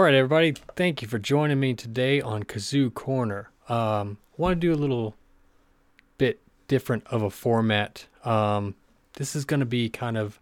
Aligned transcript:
All 0.00 0.04
right, 0.04 0.14
everybody. 0.14 0.54
Thank 0.76 1.02
you 1.02 1.08
for 1.08 1.18
joining 1.18 1.60
me 1.60 1.74
today 1.74 2.22
on 2.22 2.44
Kazoo 2.44 2.94
Corner. 2.94 3.50
Um, 3.68 4.16
want 4.38 4.58
to 4.58 4.58
do 4.58 4.72
a 4.72 4.80
little 4.80 5.14
bit 6.16 6.40
different 6.68 7.06
of 7.08 7.22
a 7.22 7.28
format. 7.28 8.06
Um, 8.24 8.76
this 9.18 9.36
is 9.36 9.44
going 9.44 9.60
to 9.60 9.66
be 9.66 9.90
kind 9.90 10.16
of 10.16 10.40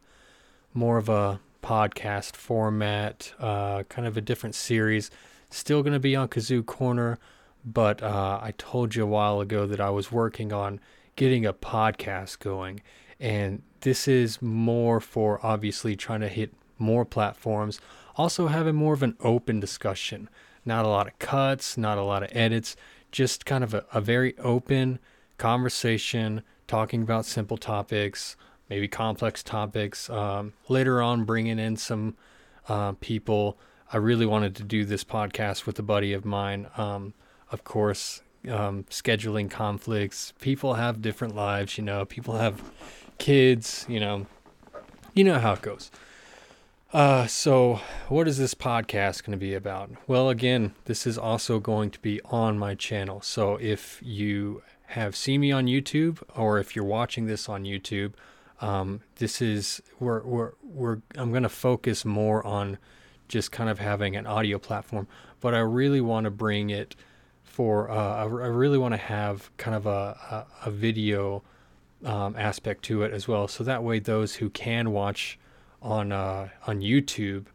more 0.74 0.96
of 0.96 1.08
a 1.08 1.40
podcast 1.60 2.36
format, 2.36 3.32
uh, 3.40 3.82
kind 3.88 4.06
of 4.06 4.16
a 4.16 4.20
different 4.20 4.54
series. 4.54 5.10
Still 5.50 5.82
going 5.82 5.92
to 5.92 5.98
be 5.98 6.14
on 6.14 6.28
Kazoo 6.28 6.64
Corner, 6.64 7.18
but 7.64 8.00
uh, 8.00 8.38
I 8.40 8.54
told 8.58 8.94
you 8.94 9.02
a 9.02 9.06
while 9.06 9.40
ago 9.40 9.66
that 9.66 9.80
I 9.80 9.90
was 9.90 10.12
working 10.12 10.52
on 10.52 10.78
getting 11.16 11.44
a 11.44 11.52
podcast 11.52 12.38
going, 12.38 12.80
and 13.18 13.62
this 13.80 14.06
is 14.06 14.40
more 14.40 15.00
for 15.00 15.44
obviously 15.44 15.96
trying 15.96 16.20
to 16.20 16.28
hit 16.28 16.54
more 16.78 17.04
platforms 17.04 17.80
also, 18.18 18.48
having 18.48 18.74
more 18.74 18.92
of 18.92 19.02
an 19.04 19.16
open 19.20 19.60
discussion, 19.60 20.28
not 20.64 20.84
a 20.84 20.88
lot 20.88 21.06
of 21.06 21.18
cuts, 21.20 21.78
not 21.78 21.96
a 21.96 22.02
lot 22.02 22.24
of 22.24 22.30
edits, 22.32 22.74
just 23.12 23.46
kind 23.46 23.62
of 23.62 23.72
a, 23.72 23.84
a 23.94 24.00
very 24.00 24.36
open 24.38 24.98
conversation, 25.38 26.42
talking 26.66 27.02
about 27.02 27.24
simple 27.24 27.56
topics, 27.56 28.36
maybe 28.68 28.88
complex 28.88 29.42
topics. 29.42 30.10
Um, 30.10 30.52
later 30.68 31.00
on, 31.00 31.24
bringing 31.24 31.60
in 31.60 31.76
some 31.76 32.16
uh, 32.68 32.92
people. 33.00 33.56
I 33.92 33.96
really 33.96 34.26
wanted 34.26 34.54
to 34.56 34.64
do 34.64 34.84
this 34.84 35.04
podcast 35.04 35.64
with 35.64 35.78
a 35.78 35.82
buddy 35.82 36.12
of 36.12 36.24
mine. 36.24 36.66
Um, 36.76 37.14
of 37.50 37.64
course, 37.64 38.20
um, 38.50 38.84
scheduling 38.90 39.50
conflicts. 39.50 40.34
People 40.40 40.74
have 40.74 41.00
different 41.00 41.34
lives, 41.34 41.78
you 41.78 41.84
know. 41.84 42.04
People 42.04 42.36
have 42.36 42.62
kids, 43.18 43.86
you 43.88 44.00
know. 44.00 44.26
You 45.14 45.24
know 45.24 45.38
how 45.38 45.54
it 45.54 45.62
goes. 45.62 45.90
Uh, 46.90 47.26
so 47.26 47.80
what 48.08 48.26
is 48.26 48.38
this 48.38 48.54
podcast 48.54 49.22
going 49.22 49.32
to 49.32 49.36
be 49.36 49.52
about? 49.52 49.90
Well, 50.06 50.30
again, 50.30 50.74
this 50.86 51.06
is 51.06 51.18
also 51.18 51.60
going 51.60 51.90
to 51.90 51.98
be 52.00 52.18
on 52.24 52.58
my 52.58 52.74
channel. 52.74 53.20
So 53.20 53.56
if 53.56 54.00
you 54.02 54.62
have 54.86 55.14
seen 55.14 55.42
me 55.42 55.52
on 55.52 55.66
YouTube 55.66 56.22
or 56.34 56.58
if 56.58 56.74
you're 56.74 56.86
watching 56.86 57.26
this 57.26 57.46
on 57.46 57.64
YouTube, 57.64 58.14
um, 58.62 59.02
this 59.16 59.42
is 59.42 59.82
we're 60.00 60.22
we're 60.22 60.52
we're 60.62 60.98
I'm 61.14 61.30
going 61.30 61.42
to 61.42 61.50
focus 61.50 62.06
more 62.06 62.44
on 62.46 62.78
just 63.28 63.52
kind 63.52 63.68
of 63.68 63.78
having 63.78 64.16
an 64.16 64.26
audio 64.26 64.58
platform, 64.58 65.06
but 65.40 65.54
I 65.54 65.58
really 65.58 66.00
want 66.00 66.24
to 66.24 66.30
bring 66.30 66.70
it 66.70 66.96
for 67.44 67.90
uh, 67.90 68.16
I, 68.16 68.24
really 68.24 68.78
want 68.78 68.94
to 68.94 68.98
have 68.98 69.54
kind 69.58 69.76
of 69.76 69.86
a 69.86 70.46
a, 70.64 70.68
a 70.68 70.70
video 70.70 71.42
um, 72.04 72.34
aspect 72.36 72.82
to 72.84 73.02
it 73.02 73.12
as 73.12 73.28
well, 73.28 73.46
so 73.46 73.62
that 73.62 73.84
way 73.84 73.98
those 73.98 74.36
who 74.36 74.48
can 74.48 74.90
watch 74.90 75.38
on 75.82 76.12
uh, 76.12 76.48
on 76.66 76.80
YouTube, 76.80 77.46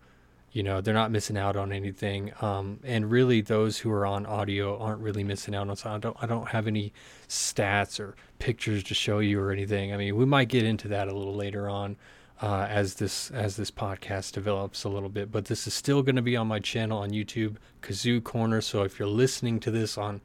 you 0.52 0.64
know, 0.64 0.82
they're 0.82 0.94
not 0.94 1.12
missing 1.12 1.38
out 1.38 1.56
on 1.56 1.72
anything. 1.72 2.32
Um, 2.42 2.80
and 2.84 3.10
really, 3.10 3.42
those 3.42 3.80
who 3.80 3.92
are 3.92 4.06
on 4.06 4.26
audio 4.26 4.78
aren't 4.78 5.02
really 5.02 5.24
missing 5.24 5.56
out 5.56 5.70
on. 5.70 5.76
So 5.76 5.90
I 5.90 5.98
don't 5.98 6.18
I 6.22 6.26
don't 6.26 6.50
have 6.50 6.68
any 6.68 6.94
stats 7.28 8.00
or 8.00 8.16
pictures 8.40 8.84
to 8.86 8.94
show 8.94 9.20
you 9.20 9.40
or 9.40 9.52
anything. 9.52 9.94
I 9.94 9.98
mean, 9.98 10.16
we 10.16 10.26
might 10.26 10.50
get 10.50 10.64
into 10.64 10.88
that 10.90 11.08
a 11.08 11.14
little 11.14 11.36
later 11.36 11.70
on. 11.70 11.98
Uh, 12.42 12.68
as 12.70 12.96
this 12.96 13.32
as 13.32 13.56
this 13.56 13.72
podcast 13.72 14.34
develops 14.34 14.84
a 14.84 14.90
little 14.90 15.08
bit. 15.08 15.32
But 15.32 15.46
this 15.46 15.66
is 15.66 15.74
still 15.74 16.02
going 16.02 16.18
to 16.18 16.22
be 16.22 16.36
on 16.36 16.48
my 16.48 16.60
channel 16.60 16.98
on 16.98 17.12
YouTube, 17.12 17.56
Kazoo 17.82 18.22
Corner. 18.22 18.60
So 18.60 18.84
if 18.84 19.00
you're 19.00 19.08
listening 19.08 19.62
to 19.62 19.72
this 19.72 19.98
on 19.98 20.20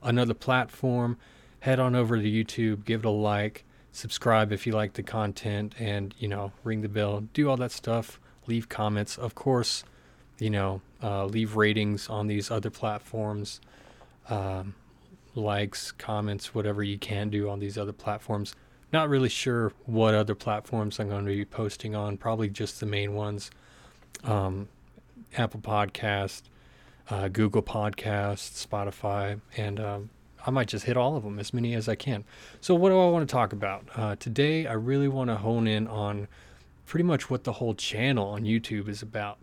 another 0.00 0.34
platform, 0.34 1.16
head 1.60 1.80
on 1.80 1.96
over 1.96 2.16
to 2.16 2.22
YouTube, 2.22 2.84
give 2.84 3.00
it 3.00 3.06
a 3.06 3.10
like, 3.10 3.64
subscribe 3.94 4.52
if 4.52 4.66
you 4.66 4.72
like 4.72 4.94
the 4.94 5.02
content 5.02 5.72
and 5.78 6.14
you 6.18 6.26
know 6.26 6.50
ring 6.64 6.82
the 6.82 6.88
bell 6.88 7.20
do 7.32 7.48
all 7.48 7.56
that 7.56 7.72
stuff 7.72 8.20
leave 8.46 8.68
comments. 8.68 9.16
Of 9.16 9.34
course 9.34 9.84
you 10.38 10.50
know 10.50 10.80
uh, 11.02 11.26
leave 11.26 11.56
ratings 11.56 12.08
on 12.08 12.26
these 12.26 12.50
other 12.50 12.70
platforms 12.70 13.60
um, 14.28 14.74
likes 15.34 15.92
comments 15.92 16.54
whatever 16.54 16.82
you 16.82 16.98
can 16.98 17.30
do 17.30 17.48
on 17.48 17.60
these 17.60 17.78
other 17.78 17.92
platforms. 17.92 18.54
Not 18.92 19.08
really 19.08 19.28
sure 19.28 19.72
what 19.86 20.14
other 20.14 20.34
platforms 20.34 20.98
i'm 21.00 21.08
going 21.08 21.24
to 21.24 21.30
be 21.30 21.44
posting 21.44 21.94
on 21.94 22.16
probably 22.16 22.48
just 22.48 22.80
the 22.80 22.86
main 22.86 23.14
ones 23.14 23.50
um, 24.22 24.68
apple 25.36 25.60
podcast 25.60 26.42
uh, 27.10 27.28
google 27.28 27.62
podcast 27.62 28.66
spotify 28.66 29.40
and 29.56 29.80
um, 29.80 30.10
I 30.46 30.50
might 30.50 30.68
just 30.68 30.84
hit 30.84 30.96
all 30.96 31.16
of 31.16 31.24
them, 31.24 31.38
as 31.38 31.54
many 31.54 31.74
as 31.74 31.88
I 31.88 31.94
can. 31.94 32.24
So, 32.60 32.74
what 32.74 32.90
do 32.90 33.00
I 33.00 33.08
want 33.08 33.28
to 33.28 33.32
talk 33.32 33.52
about? 33.52 33.84
Uh, 33.94 34.16
today, 34.16 34.66
I 34.66 34.74
really 34.74 35.08
want 35.08 35.30
to 35.30 35.36
hone 35.36 35.66
in 35.66 35.86
on 35.86 36.28
pretty 36.86 37.04
much 37.04 37.30
what 37.30 37.44
the 37.44 37.52
whole 37.52 37.74
channel 37.74 38.28
on 38.28 38.42
YouTube 38.42 38.88
is 38.88 39.02
about, 39.02 39.38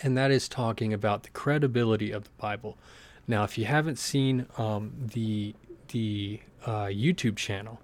and 0.00 0.16
that 0.16 0.30
is 0.30 0.48
talking 0.48 0.92
about 0.92 1.24
the 1.24 1.30
credibility 1.30 2.12
of 2.12 2.24
the 2.24 2.30
Bible. 2.38 2.78
Now, 3.26 3.44
if 3.44 3.58
you 3.58 3.64
haven't 3.64 3.98
seen 3.98 4.46
um, 4.56 4.92
the 4.98 5.54
the 5.88 6.40
uh, 6.64 6.86
YouTube 6.86 7.36
channel, 7.36 7.80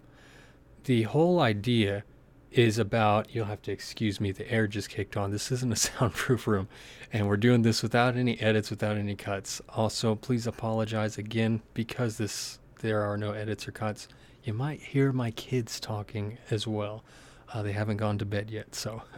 the 0.84 1.02
whole 1.02 1.40
idea 1.40 2.04
is 2.50 2.78
about 2.78 3.32
you'll 3.32 3.44
have 3.44 3.62
to 3.62 3.70
excuse 3.70 4.20
me 4.20 4.32
the 4.32 4.50
air 4.50 4.66
just 4.66 4.88
kicked 4.88 5.16
on. 5.16 5.30
This 5.30 5.52
isn't 5.52 5.72
a 5.72 5.76
soundproof 5.98 6.46
room 6.46 6.68
and 7.12 7.28
we're 7.28 7.36
doing 7.36 7.62
this 7.62 7.82
without 7.82 8.16
any 8.16 8.40
edits 8.40 8.70
without 8.70 8.96
any 8.96 9.14
cuts. 9.14 9.60
Also 9.70 10.14
please 10.14 10.46
apologize 10.46 11.18
again 11.18 11.62
because 11.74 12.18
this 12.18 12.58
there 12.80 13.02
are 13.02 13.16
no 13.16 13.32
edits 13.32 13.68
or 13.68 13.72
cuts. 13.72 14.08
You 14.42 14.54
might 14.54 14.80
hear 14.80 15.12
my 15.12 15.30
kids 15.32 15.78
talking 15.78 16.38
as 16.50 16.66
well. 16.66 17.04
Uh, 17.52 17.62
they 17.62 17.72
haven't 17.72 17.98
gone 17.98 18.18
to 18.18 18.24
bed 18.24 18.50
yet 18.50 18.74
so. 18.74 19.02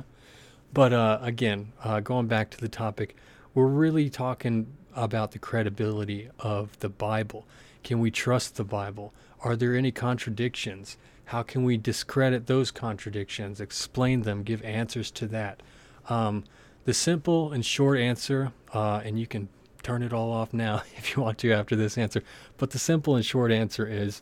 But 0.75 0.95
uh, 0.95 1.19
again 1.21 1.73
uh, 1.85 2.01
going 2.01 2.29
back 2.29 2.51
to 2.51 2.59
the 2.59 2.69
topic 2.69 3.17
we're 3.55 3.67
really 3.67 4.09
talking 4.09 4.67
about 4.95 5.33
the 5.33 5.39
credibility 5.39 6.29
of 6.39 6.79
the 6.81 6.89
bible. 6.89 7.47
Can 7.85 7.99
we 7.99 8.11
trust 8.11 8.57
the 8.57 8.65
bible? 8.65 9.13
Are 9.41 9.57
there 9.57 9.75
any 9.75 9.91
contradictions 9.91 10.97
how 11.33 11.43
can 11.43 11.65
we 11.65 11.79
discredit 11.79 12.47
those 12.47 12.71
contradictions, 12.71 13.59
explain 13.59 14.21
them, 14.21 14.43
give 14.43 14.63
answers 14.65 15.11
to 15.11 15.27
that? 15.27 15.63
Um, 16.11 16.45
the 16.85 16.93
simple 16.93 17.53
and 17.53 17.65
short 17.65 17.99
answer, 17.99 18.53
uh, 18.75 19.01
and 19.03 19.19
you 19.19 19.27
can 19.27 19.49
turn 19.83 20.03
it 20.03 20.13
all 20.13 20.31
off 20.31 20.53
now 20.53 20.83
if 20.99 21.17
you 21.17 21.23
want 21.23 21.39
to 21.39 21.51
after 21.51 21.75
this 21.75 21.97
answer, 21.97 22.23
but 22.59 22.73
the 22.73 22.79
simple 22.79 23.17
and 23.17 23.25
short 23.25 23.51
answer 23.51 23.87
is 23.89 24.21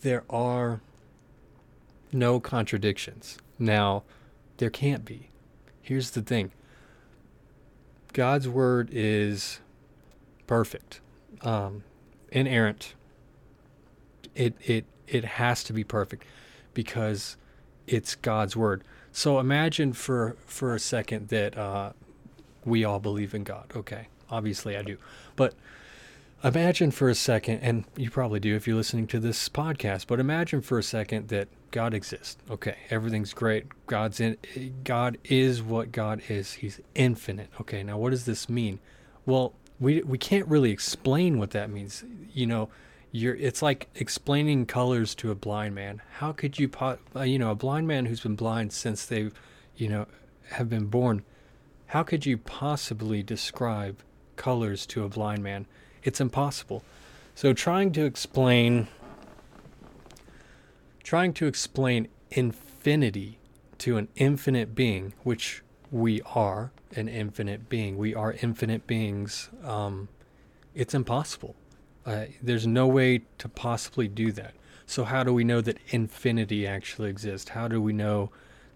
there 0.00 0.24
are 0.28 0.80
no 2.10 2.40
contradictions. 2.40 3.38
Now, 3.56 4.02
there 4.56 4.68
can't 4.68 5.04
be. 5.04 5.30
Here's 5.80 6.10
the 6.10 6.22
thing 6.22 6.50
God's 8.12 8.48
word 8.48 8.90
is 8.90 9.60
perfect, 10.48 11.00
um, 11.42 11.84
inerrant. 12.32 12.94
It, 14.34 14.54
it 14.64 14.86
it 15.12 15.24
has 15.24 15.62
to 15.64 15.72
be 15.72 15.84
perfect 15.84 16.24
because 16.74 17.36
it's 17.86 18.14
God's 18.14 18.56
word. 18.56 18.82
So 19.12 19.38
imagine 19.38 19.92
for 19.92 20.36
for 20.46 20.74
a 20.74 20.80
second 20.80 21.28
that 21.28 21.56
uh, 21.56 21.92
we 22.64 22.84
all 22.84 22.98
believe 22.98 23.34
in 23.34 23.44
God. 23.44 23.70
Okay, 23.76 24.08
obviously 24.30 24.76
I 24.76 24.82
do, 24.82 24.96
but 25.36 25.54
imagine 26.42 26.90
for 26.90 27.10
a 27.10 27.14
second, 27.14 27.60
and 27.60 27.84
you 27.96 28.10
probably 28.10 28.40
do 28.40 28.56
if 28.56 28.66
you're 28.66 28.76
listening 28.76 29.06
to 29.08 29.20
this 29.20 29.48
podcast. 29.50 30.06
But 30.06 30.18
imagine 30.18 30.62
for 30.62 30.78
a 30.78 30.82
second 30.82 31.28
that 31.28 31.48
God 31.70 31.92
exists. 31.92 32.38
Okay, 32.50 32.76
everything's 32.88 33.34
great. 33.34 33.66
God's 33.86 34.18
in. 34.18 34.38
God 34.82 35.18
is 35.24 35.62
what 35.62 35.92
God 35.92 36.22
is. 36.28 36.54
He's 36.54 36.80
infinite. 36.94 37.50
Okay, 37.60 37.82
now 37.82 37.98
what 37.98 38.10
does 38.10 38.24
this 38.24 38.48
mean? 38.48 38.80
Well, 39.26 39.52
we 39.78 40.00
we 40.02 40.16
can't 40.16 40.48
really 40.48 40.70
explain 40.70 41.38
what 41.38 41.50
that 41.50 41.68
means. 41.68 42.02
You 42.32 42.46
know 42.46 42.70
you're 43.12 43.36
it's 43.36 43.62
like 43.62 43.88
explaining 43.94 44.66
colors 44.66 45.14
to 45.16 45.30
a 45.30 45.34
blind 45.34 45.74
man. 45.74 46.02
How 46.18 46.32
could 46.32 46.58
you 46.58 46.68
po- 46.68 46.98
uh, 47.14 47.22
you 47.22 47.38
know 47.38 47.52
a 47.52 47.54
blind 47.54 47.86
man 47.86 48.06
who's 48.06 48.20
been 48.20 48.34
blind 48.34 48.72
since 48.72 49.06
they 49.06 49.30
you 49.76 49.88
know 49.88 50.06
have 50.50 50.68
been 50.68 50.86
born 50.86 51.24
how 51.92 52.02
could 52.02 52.24
you 52.24 52.38
possibly 52.38 53.22
describe 53.22 54.02
colors 54.36 54.86
to 54.86 55.04
a 55.04 55.10
blind 55.10 55.42
man? 55.42 55.66
It's 56.02 56.22
impossible. 56.22 56.82
So 57.34 57.52
trying 57.52 57.92
to 57.92 58.06
explain 58.06 58.88
trying 61.02 61.34
to 61.34 61.46
explain 61.46 62.08
infinity 62.30 63.38
to 63.76 63.98
an 63.98 64.08
infinite 64.16 64.74
being 64.74 65.12
which 65.22 65.62
we 65.90 66.22
are 66.22 66.72
an 66.96 67.08
infinite 67.08 67.68
being 67.68 67.98
we 67.98 68.14
are 68.14 68.36
infinite 68.40 68.86
beings 68.86 69.50
um, 69.62 70.08
it's 70.74 70.94
impossible 70.94 71.54
uh, 72.04 72.24
there's 72.42 72.66
no 72.66 72.86
way 72.86 73.22
to 73.38 73.48
possibly 73.48 74.08
do 74.08 74.32
that. 74.32 74.54
So, 74.86 75.04
how 75.04 75.22
do 75.22 75.32
we 75.32 75.44
know 75.44 75.60
that 75.60 75.78
infinity 75.88 76.66
actually 76.66 77.08
exists? 77.08 77.50
How 77.50 77.68
do 77.68 77.80
we 77.80 77.92
know 77.92 78.30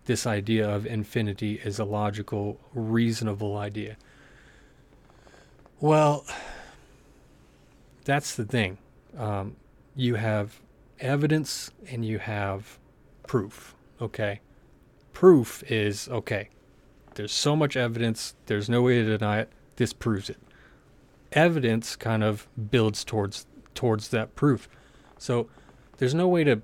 this 0.04 0.26
idea 0.26 0.68
of 0.68 0.86
infinity 0.86 1.60
is 1.64 1.78
a 1.78 1.84
logical, 1.84 2.60
reasonable 2.72 3.56
idea? 3.56 3.96
Well, 5.80 6.24
that's 8.04 8.36
the 8.36 8.44
thing. 8.44 8.78
Um, 9.18 9.56
you 9.94 10.14
have 10.14 10.60
evidence 11.00 11.70
and 11.88 12.04
you 12.04 12.18
have 12.18 12.78
proof. 13.26 13.74
Okay. 14.00 14.40
Proof 15.12 15.62
is 15.70 16.08
okay. 16.08 16.48
There's 17.14 17.32
so 17.32 17.56
much 17.56 17.76
evidence. 17.76 18.34
There's 18.46 18.68
no 18.68 18.82
way 18.82 19.02
to 19.02 19.18
deny 19.18 19.40
it. 19.40 19.50
This 19.76 19.92
proves 19.92 20.30
it. 20.30 20.38
Evidence 21.32 21.96
kind 21.96 22.22
of 22.22 22.46
builds 22.70 23.04
towards 23.04 23.46
towards 23.74 24.08
that 24.08 24.34
proof. 24.34 24.68
So 25.18 25.48
there's 25.98 26.14
no 26.14 26.28
way 26.28 26.44
to 26.44 26.62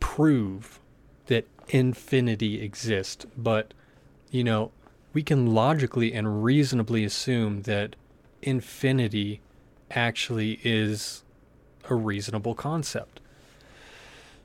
prove 0.00 0.80
that 1.26 1.46
infinity 1.68 2.62
exists, 2.62 3.26
but 3.36 3.74
you 4.30 4.44
know, 4.44 4.72
we 5.12 5.22
can 5.22 5.54
logically 5.54 6.12
and 6.12 6.42
reasonably 6.42 7.04
assume 7.04 7.62
that 7.62 7.96
infinity 8.42 9.40
actually 9.90 10.60
is 10.64 11.22
a 11.88 11.94
reasonable 11.94 12.54
concept. 12.54 13.20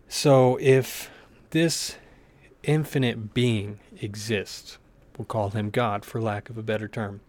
So 0.08 0.58
if 0.62 1.10
this 1.52 1.98
infinite 2.64 3.34
being 3.34 3.80
exists, 4.02 4.78
we'll 5.18 5.26
call 5.26 5.50
him 5.52 5.70
God 5.70 6.06
for 6.06 6.22
lack 6.22 6.50
of 6.50 6.58
a 6.58 6.64
better 6.64 6.88
term. 6.88 7.22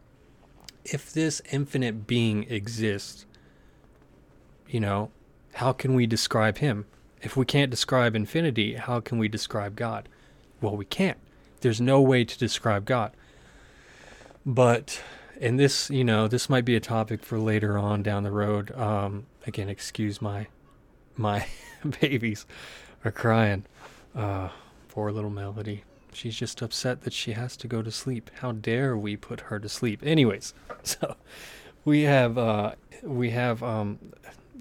If 0.85 1.13
this 1.13 1.43
infinite 1.53 2.07
being 2.07 2.45
exists, 2.51 3.27
you 4.69 4.81
know, 4.81 5.11
how 5.55 5.73
can 5.73 5.95
we 5.95 6.07
describe 6.07 6.59
him? 6.59 6.87
If 7.23 7.37
we 7.37 7.45
can't 7.45 7.71
describe 7.71 8.15
infinity, 8.15 8.75
how 8.75 9.01
can 9.01 9.19
we 9.19 9.29
describe 9.29 9.77
God? 9.77 10.09
Well, 10.61 10.77
we 10.77 10.85
can't. 10.85 11.19
There's 11.61 11.81
no 11.81 12.01
way 12.01 12.25
to 12.25 12.39
describe 12.39 12.85
God. 12.85 13.13
But, 14.47 15.03
and 15.41 15.59
this, 15.61 15.91
you 15.91 16.05
know, 16.05 16.29
this 16.29 16.49
might 16.49 16.65
be 16.65 16.77
a 16.77 16.81
topic 16.81 17.23
for 17.23 17.39
later 17.39 17.77
on 17.77 18.03
down 18.03 18.23
the 18.23 18.31
road. 18.31 18.73
Um, 18.73 19.27
again, 19.47 19.69
excuse 19.69 20.23
my, 20.23 20.47
my 21.17 21.47
babies 22.01 22.47
are 23.05 23.11
crying. 23.13 23.65
Uh, 24.15 24.49
poor 24.89 25.13
little 25.13 25.31
Melody. 25.31 25.85
She's 26.13 26.37
just 26.37 26.63
upset 26.63 27.03
that 27.03 27.13
she 27.13 27.33
has 27.33 27.57
to 27.59 27.69
go 27.69 27.83
to 27.83 27.91
sleep. 27.91 28.31
How 28.41 28.53
dare 28.53 28.97
we 28.97 29.17
put 29.17 29.43
her 29.43 29.59
to 29.59 29.69
sleep? 29.69 30.01
Anyways, 30.03 30.55
so 30.83 31.17
we 31.85 32.03
have, 32.03 32.37
uh, 32.37 32.73
we 33.03 33.31
have, 33.31 33.63
um, 33.63 33.99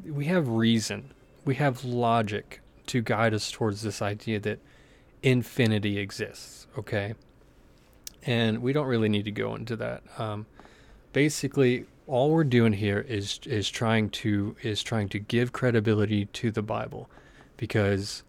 we 0.06 0.26
have 0.26 0.48
reason, 0.48 1.12
we 1.46 1.56
have 1.56 1.84
logic 1.84 2.62
to 2.88 3.02
guide 3.02 3.34
us 3.34 3.52
towards 3.52 3.82
this 3.82 4.02
idea 4.02 4.40
that 4.40 4.60
infinity 5.22 5.98
exists. 5.98 6.68
Okay, 6.78 7.14
and 8.24 8.62
we 8.62 8.74
don't 8.74 8.88
really 8.88 9.10
need 9.10 9.26
to 9.26 9.32
go 9.32 9.56
into 9.56 9.76
that. 9.76 10.04
Um, 10.18 10.46
basically, 11.14 11.86
all 12.08 12.32
we're 12.32 12.44
doing 12.44 12.74
here 12.74 13.00
is 13.08 13.40
is 13.46 13.70
trying 13.70 14.10
to 14.10 14.56
is 14.62 14.82
trying 14.82 15.10
to 15.10 15.20
give 15.20 15.52
credibility 15.52 16.26
to 16.26 16.52
the 16.52 16.62
Bible, 16.62 17.10
because 17.58 18.24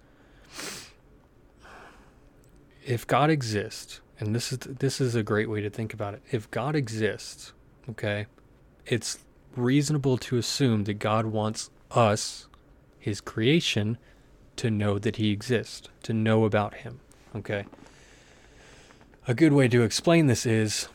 if 2.91 3.07
God 3.07 3.31
exists, 3.31 4.01
and 4.19 4.35
this 4.35 4.51
is 4.53 4.59
this 4.59 5.01
is 5.01 5.15
a 5.15 5.23
great 5.23 5.49
way 5.49 5.61
to 5.61 5.71
think 5.71 5.95
about 5.95 6.15
it. 6.15 6.23
If 6.33 6.51
God 6.51 6.75
exists, 6.75 7.53
okay, 7.89 8.27
it's 8.85 9.21
reasonable 9.55 10.19
to 10.19 10.37
assume 10.37 10.85
that 10.85 10.95
God 10.95 11.27
wants 11.27 11.71
us, 11.93 12.49
his 12.99 13.21
creation, 13.21 13.97
to 14.57 14.71
know 14.71 14.99
that 14.99 15.17
he 15.17 15.31
exists, 15.31 15.89
to 16.03 16.13
know 16.13 16.45
about 16.45 16.75
him. 16.75 16.99
Okay. 17.35 17.65
A 19.29 19.35
good 19.35 19.53
way 19.53 19.69
to 19.69 19.83
explain 19.83 20.27
this 20.27 20.45
is 20.45 20.89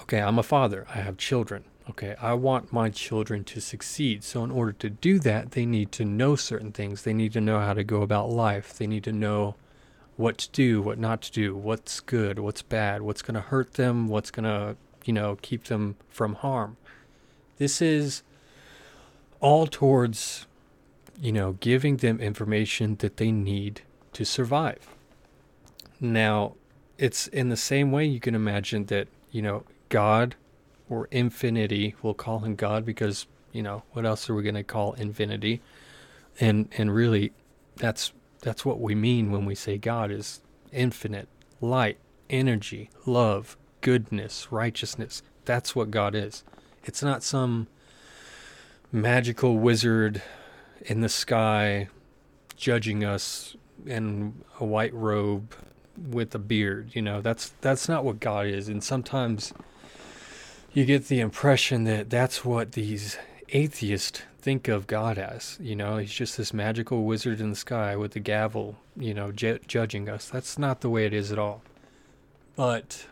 okay, 0.00 0.20
I'm 0.20 0.38
a 0.38 0.42
father, 0.42 0.86
I 0.88 0.98
have 0.98 1.18
children. 1.18 1.64
Okay, 1.88 2.16
I 2.20 2.32
want 2.32 2.72
my 2.72 2.90
children 2.90 3.44
to 3.44 3.60
succeed. 3.60 4.24
So, 4.24 4.42
in 4.42 4.50
order 4.50 4.72
to 4.72 4.90
do 4.90 5.20
that, 5.20 5.52
they 5.52 5.64
need 5.64 5.92
to 5.92 6.04
know 6.04 6.34
certain 6.34 6.72
things. 6.72 7.02
They 7.02 7.14
need 7.14 7.32
to 7.34 7.40
know 7.40 7.60
how 7.60 7.74
to 7.74 7.84
go 7.84 8.02
about 8.02 8.28
life. 8.28 8.76
They 8.76 8.88
need 8.88 9.04
to 9.04 9.12
know 9.12 9.54
what 10.16 10.38
to 10.38 10.50
do, 10.50 10.80
what 10.80 10.98
not 10.98 11.22
to 11.22 11.32
do, 11.32 11.54
what's 11.54 12.00
good, 12.00 12.38
what's 12.38 12.62
bad, 12.62 13.02
what's 13.02 13.22
going 13.22 13.34
to 13.34 13.40
hurt 13.40 13.74
them, 13.74 14.08
what's 14.08 14.30
going 14.30 14.44
to, 14.44 14.76
you 15.04 15.12
know, 15.12 15.36
keep 15.42 15.64
them 15.64 15.96
from 16.08 16.34
harm. 16.34 16.76
This 17.58 17.82
is 17.82 18.22
all 19.40 19.66
towards, 19.66 20.46
you 21.20 21.32
know, 21.32 21.52
giving 21.60 21.98
them 21.98 22.20
information 22.20 22.96
that 22.96 23.18
they 23.18 23.30
need 23.30 23.82
to 24.14 24.24
survive. 24.24 24.88
Now, 26.00 26.54
it's 26.98 27.26
in 27.28 27.50
the 27.50 27.56
same 27.56 27.92
way 27.92 28.06
you 28.06 28.20
can 28.20 28.34
imagine 28.34 28.86
that, 28.86 29.08
you 29.30 29.42
know, 29.42 29.64
God 29.88 30.34
or 30.88 31.08
infinity, 31.10 31.94
we'll 32.02 32.14
call 32.14 32.40
him 32.40 32.54
God 32.54 32.84
because, 32.84 33.26
you 33.52 33.62
know, 33.62 33.82
what 33.92 34.06
else 34.06 34.30
are 34.30 34.34
we 34.34 34.42
going 34.42 34.54
to 34.54 34.64
call 34.64 34.94
infinity? 34.94 35.60
And 36.38 36.68
and 36.76 36.94
really 36.94 37.32
that's 37.76 38.12
that's 38.40 38.64
what 38.64 38.80
we 38.80 38.94
mean 38.94 39.30
when 39.30 39.44
we 39.44 39.54
say 39.54 39.78
God 39.78 40.10
is 40.10 40.40
infinite, 40.72 41.28
light, 41.60 41.98
energy, 42.28 42.90
love, 43.04 43.56
goodness, 43.80 44.48
righteousness. 44.50 45.22
That's 45.44 45.74
what 45.74 45.90
God 45.90 46.14
is. 46.14 46.44
It's 46.84 47.02
not 47.02 47.22
some 47.22 47.66
magical 48.92 49.58
wizard 49.58 50.22
in 50.82 51.00
the 51.00 51.08
sky 51.08 51.88
judging 52.56 53.04
us 53.04 53.56
in 53.84 54.42
a 54.60 54.64
white 54.64 54.94
robe 54.94 55.54
with 56.10 56.34
a 56.34 56.38
beard 56.38 56.90
you 56.94 57.02
know 57.02 57.20
that's 57.20 57.50
that's 57.60 57.88
not 57.88 58.04
what 58.04 58.20
god 58.20 58.46
is 58.46 58.68
and 58.68 58.82
sometimes 58.82 59.52
you 60.72 60.84
get 60.84 61.08
the 61.08 61.20
impression 61.20 61.84
that 61.84 62.08
that's 62.08 62.44
what 62.44 62.72
these 62.72 63.18
atheists 63.50 64.22
think 64.46 64.68
of 64.68 64.86
god 64.86 65.18
as 65.18 65.58
you 65.60 65.74
know? 65.74 65.96
He's 65.96 66.12
just 66.12 66.36
this 66.36 66.54
magical 66.54 67.02
wizard 67.02 67.40
in 67.40 67.50
the 67.50 67.56
sky 67.56 67.96
with 67.96 68.14
a 68.14 68.20
gavel 68.20 68.76
you 68.96 69.12
know 69.12 69.32
ju- 69.32 69.58
judging 69.66 70.08
us. 70.08 70.28
That's 70.28 70.56
not 70.56 70.82
the 70.82 70.88
way 70.88 71.04
it 71.04 71.12
is 71.12 71.32
at 71.32 71.38
all. 71.40 71.62
But 72.54 73.08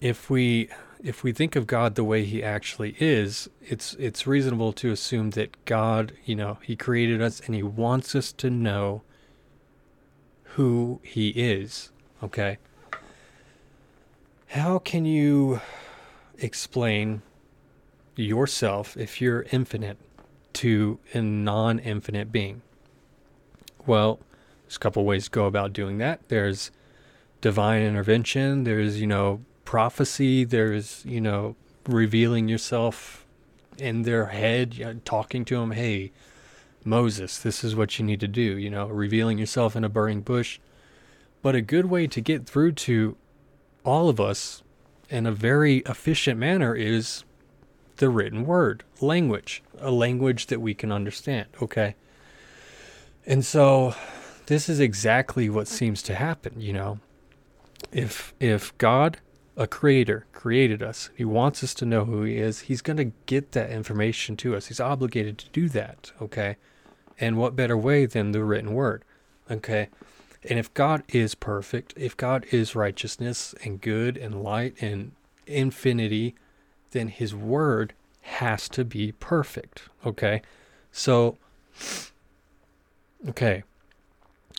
if 0.00 0.28
we 0.28 0.70
if 1.04 1.22
we 1.22 1.32
think 1.32 1.54
of 1.54 1.68
God 1.68 1.94
the 1.94 2.02
way 2.02 2.24
he 2.24 2.42
actually 2.42 2.96
is, 2.98 3.48
it's 3.62 3.94
it's 3.94 4.26
reasonable 4.26 4.72
to 4.72 4.90
assume 4.90 5.30
that 5.30 5.64
God, 5.66 6.12
you 6.24 6.34
know, 6.34 6.58
he 6.60 6.74
created 6.74 7.22
us 7.22 7.40
and 7.46 7.54
he 7.54 7.62
wants 7.62 8.16
us 8.16 8.32
to 8.32 8.50
know 8.50 9.02
who 10.56 10.98
he 11.04 11.28
is, 11.28 11.92
okay? 12.24 12.58
How 14.48 14.80
can 14.80 15.04
you 15.04 15.60
explain 16.38 17.22
yourself 18.16 18.96
if 18.96 19.20
you're 19.20 19.46
infinite 19.52 19.98
to 20.54 20.98
a 21.12 21.20
non-infinite 21.20 22.32
being? 22.32 22.62
Well, 23.86 24.20
there's 24.64 24.76
a 24.76 24.80
couple 24.80 25.04
ways 25.04 25.24
to 25.24 25.30
go 25.30 25.46
about 25.46 25.72
doing 25.72 25.98
that. 25.98 26.28
There's 26.28 26.70
divine 27.40 27.82
intervention, 27.82 28.64
there's, 28.64 29.00
you 29.00 29.06
know, 29.06 29.42
prophecy, 29.64 30.44
there's, 30.44 31.04
you 31.04 31.20
know, 31.20 31.54
revealing 31.86 32.48
yourself 32.48 33.24
in 33.78 34.02
their 34.02 34.26
head, 34.26 34.74
you 34.74 34.84
know, 34.84 35.00
talking 35.04 35.44
to 35.44 35.56
them, 35.56 35.72
hey, 35.72 36.12
Moses, 36.84 37.38
this 37.38 37.62
is 37.62 37.76
what 37.76 37.98
you 37.98 38.04
need 38.04 38.20
to 38.20 38.28
do, 38.28 38.56
you 38.56 38.70
know, 38.70 38.86
revealing 38.86 39.38
yourself 39.38 39.76
in 39.76 39.84
a 39.84 39.88
burning 39.88 40.22
bush. 40.22 40.58
But 41.42 41.54
a 41.54 41.60
good 41.60 41.86
way 41.86 42.06
to 42.06 42.20
get 42.20 42.46
through 42.46 42.72
to 42.72 43.16
all 43.84 44.08
of 44.08 44.20
us 44.20 44.62
in 45.10 45.26
a 45.26 45.32
very 45.32 45.78
efficient 45.78 46.40
manner 46.40 46.74
is 46.74 47.24
the 47.96 48.08
written 48.08 48.46
word, 48.46 48.84
language, 49.00 49.62
a 49.78 49.90
language 49.90 50.46
that 50.46 50.60
we 50.60 50.74
can 50.74 50.92
understand, 50.92 51.48
okay? 51.60 51.94
And 53.24 53.44
so 53.44 53.94
this 54.46 54.68
is 54.68 54.80
exactly 54.80 55.48
what 55.48 55.68
seems 55.68 56.02
to 56.02 56.14
happen, 56.14 56.60
you 56.60 56.72
know. 56.72 57.00
If 57.92 58.34
if 58.40 58.76
God 58.78 59.18
a 59.56 59.66
creator 59.66 60.26
created 60.32 60.82
us. 60.82 61.08
He 61.16 61.24
wants 61.24 61.64
us 61.64 61.72
to 61.74 61.86
know 61.86 62.04
who 62.04 62.22
he 62.22 62.36
is. 62.36 62.60
He's 62.60 62.82
going 62.82 62.98
to 62.98 63.12
get 63.24 63.52
that 63.52 63.70
information 63.70 64.36
to 64.38 64.54
us. 64.54 64.66
He's 64.66 64.80
obligated 64.80 65.38
to 65.38 65.48
do 65.48 65.68
that, 65.70 66.12
okay? 66.20 66.56
And 67.18 67.38
what 67.38 67.56
better 67.56 67.76
way 67.76 68.04
than 68.04 68.32
the 68.32 68.44
written 68.44 68.74
word, 68.74 69.02
okay? 69.50 69.88
And 70.48 70.58
if 70.58 70.72
God 70.74 71.02
is 71.08 71.34
perfect, 71.34 71.94
if 71.96 72.16
God 72.16 72.44
is 72.50 72.76
righteousness 72.76 73.54
and 73.64 73.80
good 73.80 74.18
and 74.18 74.42
light 74.42 74.74
and 74.80 75.12
infinity, 75.46 76.34
then 76.90 77.08
his 77.08 77.34
word 77.34 77.92
has 78.22 78.68
to 78.70 78.84
be 78.84 79.12
perfect, 79.12 79.82
okay? 80.04 80.42
So, 80.90 81.36
okay, 83.28 83.62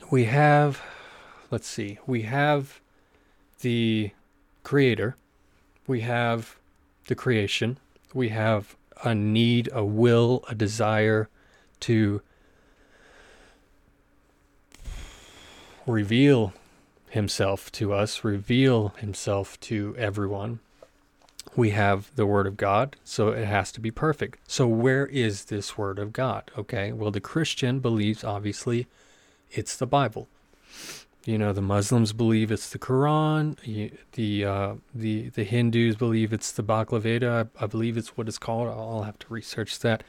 we 0.09 0.25
have, 0.25 0.81
let's 1.51 1.67
see, 1.67 1.99
we 2.05 2.23
have 2.23 2.79
the 3.61 4.11
creator, 4.63 5.15
we 5.85 6.01
have 6.01 6.57
the 7.07 7.15
creation, 7.15 7.77
we 8.13 8.29
have 8.29 8.75
a 9.03 9.13
need, 9.13 9.69
a 9.73 9.83
will, 9.83 10.43
a 10.47 10.55
desire 10.55 11.29
to 11.81 12.21
reveal 15.85 16.53
himself 17.09 17.71
to 17.71 17.93
us, 17.93 18.23
reveal 18.23 18.89
himself 18.99 19.59
to 19.61 19.95
everyone. 19.97 20.59
We 21.57 21.71
have 21.71 22.11
the 22.15 22.25
Word 22.27 22.47
of 22.47 22.55
God, 22.55 22.95
so 23.03 23.29
it 23.29 23.45
has 23.45 23.71
to 23.73 23.81
be 23.81 23.91
perfect. 23.91 24.39
So, 24.47 24.67
where 24.67 25.07
is 25.07 25.45
this 25.45 25.77
Word 25.77 25.99
of 25.99 26.13
God? 26.13 26.51
Okay, 26.57 26.93
well, 26.93 27.11
the 27.11 27.19
Christian 27.19 27.79
believes 27.81 28.23
obviously 28.23 28.87
it's 29.51 29.75
the 29.75 29.87
Bible. 29.87 30.29
you 31.25 31.37
know, 31.37 31.51
the 31.53 31.61
Muslims 31.61 32.13
believe 32.13 32.51
it's 32.51 32.69
the 32.69 32.79
Quran. 32.79 33.57
The 34.13 34.45
uh, 34.45 34.75
the 34.95 35.29
the 35.29 35.43
Hindus 35.43 35.95
believe 35.97 36.31
it's 36.31 36.51
the 36.51 36.63
Bhagavad 36.63 37.03
Gita. 37.03 37.49
I, 37.59 37.63
I 37.63 37.67
believe 37.67 37.97
it's 37.97 38.15
what 38.17 38.27
it's 38.29 38.37
called. 38.37 38.69
I'll 38.69 39.03
have 39.03 39.19
to 39.19 39.27
research 39.29 39.79
that. 39.79 40.03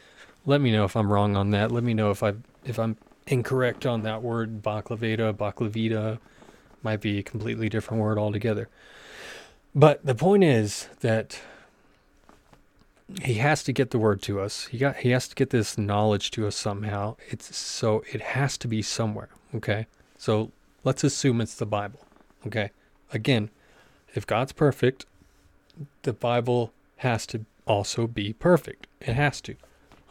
Let 0.47 0.61
me 0.61 0.71
know 0.71 0.85
if 0.85 0.97
I'm 0.97 1.13
wrong 1.13 1.37
on 1.37 1.51
that. 1.51 1.73
Let 1.73 1.83
me 1.83 1.95
know 1.95 2.11
if 2.11 2.23
I 2.23 2.35
if 2.65 2.79
I'm 2.79 2.97
incorrect 3.27 3.87
on 3.87 4.03
that 4.03 4.23
word 4.23 4.63
Bhagavad 4.63 5.01
Gita, 5.75 6.19
might 6.83 7.01
be 7.01 7.19
a 7.19 7.23
completely 7.23 7.69
different 7.69 8.03
word 8.03 8.19
altogether. 8.19 8.69
But 9.75 10.05
the 10.05 10.15
point 10.15 10.45
is 10.45 10.89
that 11.01 11.41
he 13.23 13.35
has 13.35 13.63
to 13.65 13.73
get 13.73 13.91
the 13.91 13.99
word 13.99 14.21
to 14.23 14.41
us. 14.41 14.67
He 14.67 14.79
got 14.79 14.99
he 14.99 15.11
has 15.11 15.29
to 15.29 15.35
get 15.35 15.51
this 15.51 15.79
knowledge 15.79 16.31
to 16.33 16.47
us 16.47 16.57
somehow. 16.57 17.17
It's 17.29 17.57
so 17.57 18.05
it 18.13 18.21
has 18.21 18.59
to 18.59 18.69
be 18.69 18.83
somewhere. 18.83 19.29
Okay. 19.55 19.87
So 20.17 20.51
let's 20.85 21.05
assume 21.05 21.41
it's 21.41 21.55
the 21.55 21.67
Bible. 21.67 22.01
Okay. 22.47 22.71
Again, 23.13 23.51
if 24.15 24.27
God's 24.27 24.53
perfect, 24.53 25.07
the 26.03 26.13
Bible 26.13 26.73
has 26.99 27.27
to 27.29 27.45
also 27.67 28.07
be 28.07 28.33
perfect. 28.33 28.87
It 29.01 29.15
has 29.15 29.41
to. 29.43 29.55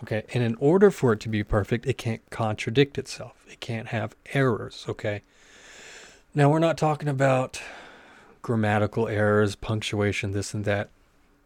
Okay. 0.04 0.24
And 0.34 0.44
in 0.44 0.56
order 0.56 0.90
for 0.90 1.14
it 1.14 1.20
to 1.22 1.30
be 1.30 1.44
perfect, 1.44 1.86
it 1.86 1.98
can't 1.98 2.28
contradict 2.30 2.98
itself. 2.98 3.46
It 3.50 3.60
can't 3.60 3.90
have 3.90 4.16
errors. 4.34 4.86
Okay. 4.90 5.22
Now 6.34 6.50
we're 6.50 6.60
not 6.60 6.78
talking 6.78 7.08
about 7.08 7.62
grammatical 8.48 9.10
errors, 9.10 9.58
punctuation, 9.58 10.32
this 10.32 10.54
and 10.54 10.64
that 10.64 10.88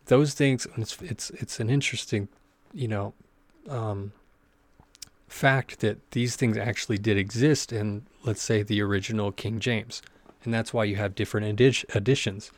those 0.05 0.35
things 0.35 0.67
it's 0.77 1.01
it's, 1.01 1.31
it's 1.31 1.59
an 1.59 1.67
interesting 1.67 2.27
you 2.75 2.87
know 2.87 3.11
um, 3.67 4.11
fact 5.27 5.79
that 5.79 5.97
these 6.11 6.35
things 6.35 6.57
actually 6.57 6.99
did 6.99 7.17
exist 7.17 7.73
in 7.73 8.05
let's 8.23 8.43
say 8.43 8.61
the 8.61 8.79
original 8.83 9.31
King 9.31 9.59
James 9.59 10.03
and 10.43 10.53
that's 10.53 10.75
why 10.75 10.83
you 10.83 10.95
have 10.95 11.15
different 11.15 11.59
editions. 11.59 12.51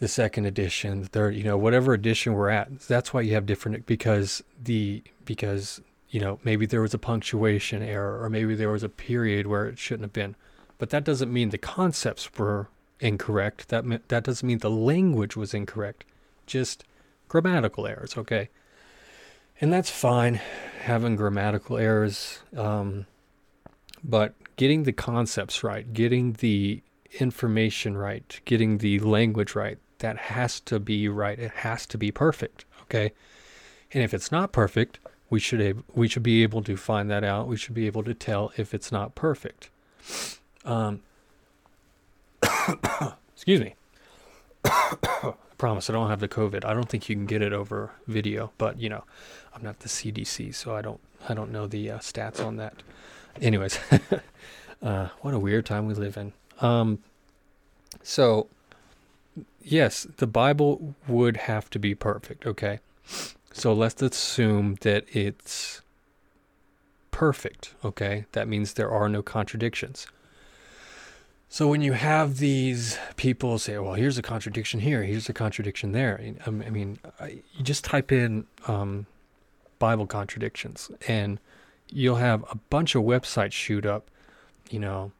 The 0.00 0.08
second 0.08 0.46
edition 0.46 1.02
the 1.02 1.06
third 1.06 1.36
you 1.36 1.44
know 1.44 1.56
whatever 1.56 1.92
edition 1.92 2.32
we're 2.32 2.50
at 2.50 2.80
that's 2.88 3.14
why 3.14 3.20
you 3.20 3.34
have 3.34 3.46
different 3.46 3.86
because 3.86 4.42
the 4.60 5.00
because 5.24 5.80
you 6.10 6.18
know 6.18 6.40
maybe 6.42 6.66
there 6.66 6.82
was 6.82 6.92
a 6.94 6.98
punctuation 6.98 7.84
error 7.84 8.20
or 8.20 8.28
maybe 8.28 8.56
there 8.56 8.70
was 8.70 8.82
a 8.82 8.88
period 8.88 9.46
where 9.46 9.68
it 9.68 9.78
shouldn't 9.78 10.02
have 10.02 10.12
been 10.12 10.34
but 10.76 10.90
that 10.90 11.04
doesn't 11.04 11.32
mean 11.32 11.50
the 11.50 11.58
concepts 11.58 12.36
were 12.36 12.68
incorrect 13.00 13.68
that 13.68 14.08
that 14.08 14.24
doesn't 14.24 14.46
mean 14.46 14.58
the 14.58 14.70
language 14.70 15.36
was 15.36 15.54
incorrect 15.54 16.04
just 16.46 16.84
grammatical 17.28 17.86
errors, 17.86 18.16
okay? 18.16 18.48
And 19.60 19.72
that's 19.72 19.90
fine, 19.90 20.40
having 20.82 21.16
grammatical 21.16 21.76
errors. 21.76 22.40
Um, 22.56 23.06
but 24.02 24.34
getting 24.56 24.84
the 24.84 24.92
concepts 24.92 25.62
right, 25.62 25.92
getting 25.92 26.34
the 26.34 26.82
information 27.20 27.96
right, 27.96 28.40
getting 28.44 28.78
the 28.78 28.98
language 29.00 29.54
right, 29.54 29.78
that 29.98 30.16
has 30.16 30.60
to 30.60 30.78
be 30.78 31.08
right. 31.08 31.38
It 31.38 31.50
has 31.50 31.86
to 31.86 31.98
be 31.98 32.10
perfect, 32.10 32.64
okay? 32.82 33.12
And 33.92 34.02
if 34.02 34.14
it's 34.14 34.30
not 34.30 34.52
perfect, 34.52 35.00
we 35.30 35.40
should 35.40 35.82
we 35.94 36.08
should 36.08 36.22
be 36.22 36.42
able 36.42 36.62
to 36.62 36.76
find 36.76 37.10
that 37.10 37.24
out. 37.24 37.48
We 37.48 37.56
should 37.56 37.74
be 37.74 37.86
able 37.86 38.04
to 38.04 38.14
tell 38.14 38.52
if 38.56 38.72
it's 38.72 38.92
not 38.92 39.14
perfect. 39.14 39.70
Um, 40.64 41.00
excuse 43.34 43.60
me 43.60 43.74
I 44.64 45.32
promise 45.58 45.88
I 45.88 45.92
don't 45.92 46.08
have 46.08 46.20
the 46.20 46.28
COVID. 46.28 46.64
I 46.64 46.74
don't 46.74 46.88
think 46.88 47.08
you 47.08 47.16
can 47.16 47.26
get 47.26 47.42
it 47.42 47.52
over 47.52 47.92
video, 48.06 48.52
but 48.58 48.78
you 48.78 48.88
know, 48.88 49.04
I'm 49.54 49.62
not 49.62 49.80
the 49.80 49.88
CDC, 49.88 50.54
so 50.54 50.74
I 50.74 50.82
don't 50.82 51.00
I 51.28 51.34
don't 51.34 51.50
know 51.50 51.66
the 51.66 51.90
uh, 51.90 51.98
stats 51.98 52.44
on 52.44 52.56
that. 52.56 52.74
Anyways, 53.40 53.78
uh, 54.82 55.08
what 55.20 55.34
a 55.34 55.38
weird 55.38 55.66
time 55.66 55.86
we 55.86 55.94
live 55.94 56.16
in. 56.16 56.32
Um, 56.60 57.00
so 58.02 58.48
yes, 59.62 60.06
the 60.16 60.26
Bible 60.26 60.94
would 61.06 61.36
have 61.36 61.70
to 61.70 61.78
be 61.78 61.94
perfect. 61.94 62.46
Okay, 62.46 62.80
so 63.52 63.72
let's 63.72 64.02
assume 64.02 64.76
that 64.80 65.04
it's 65.12 65.82
perfect. 67.10 67.74
Okay, 67.84 68.26
that 68.32 68.48
means 68.48 68.74
there 68.74 68.90
are 68.90 69.08
no 69.08 69.22
contradictions. 69.22 70.06
So 71.50 71.66
when 71.66 71.80
you 71.80 71.94
have 71.94 72.38
these 72.38 72.98
people 73.16 73.58
say, 73.58 73.78
"Well, 73.78 73.94
here's 73.94 74.18
a 74.18 74.22
contradiction 74.22 74.80
here, 74.80 75.02
here's 75.02 75.28
a 75.28 75.32
contradiction 75.32 75.92
there," 75.92 76.20
I 76.46 76.50
mean, 76.50 76.98
you 77.26 77.62
just 77.62 77.84
type 77.84 78.12
in 78.12 78.46
um, 78.66 79.06
Bible 79.78 80.06
contradictions, 80.06 80.90
and 81.06 81.40
you'll 81.88 82.16
have 82.16 82.44
a 82.50 82.56
bunch 82.68 82.94
of 82.94 83.02
websites 83.02 83.52
shoot 83.52 83.86
up. 83.86 84.10
You 84.70 84.80
know, 84.80 85.12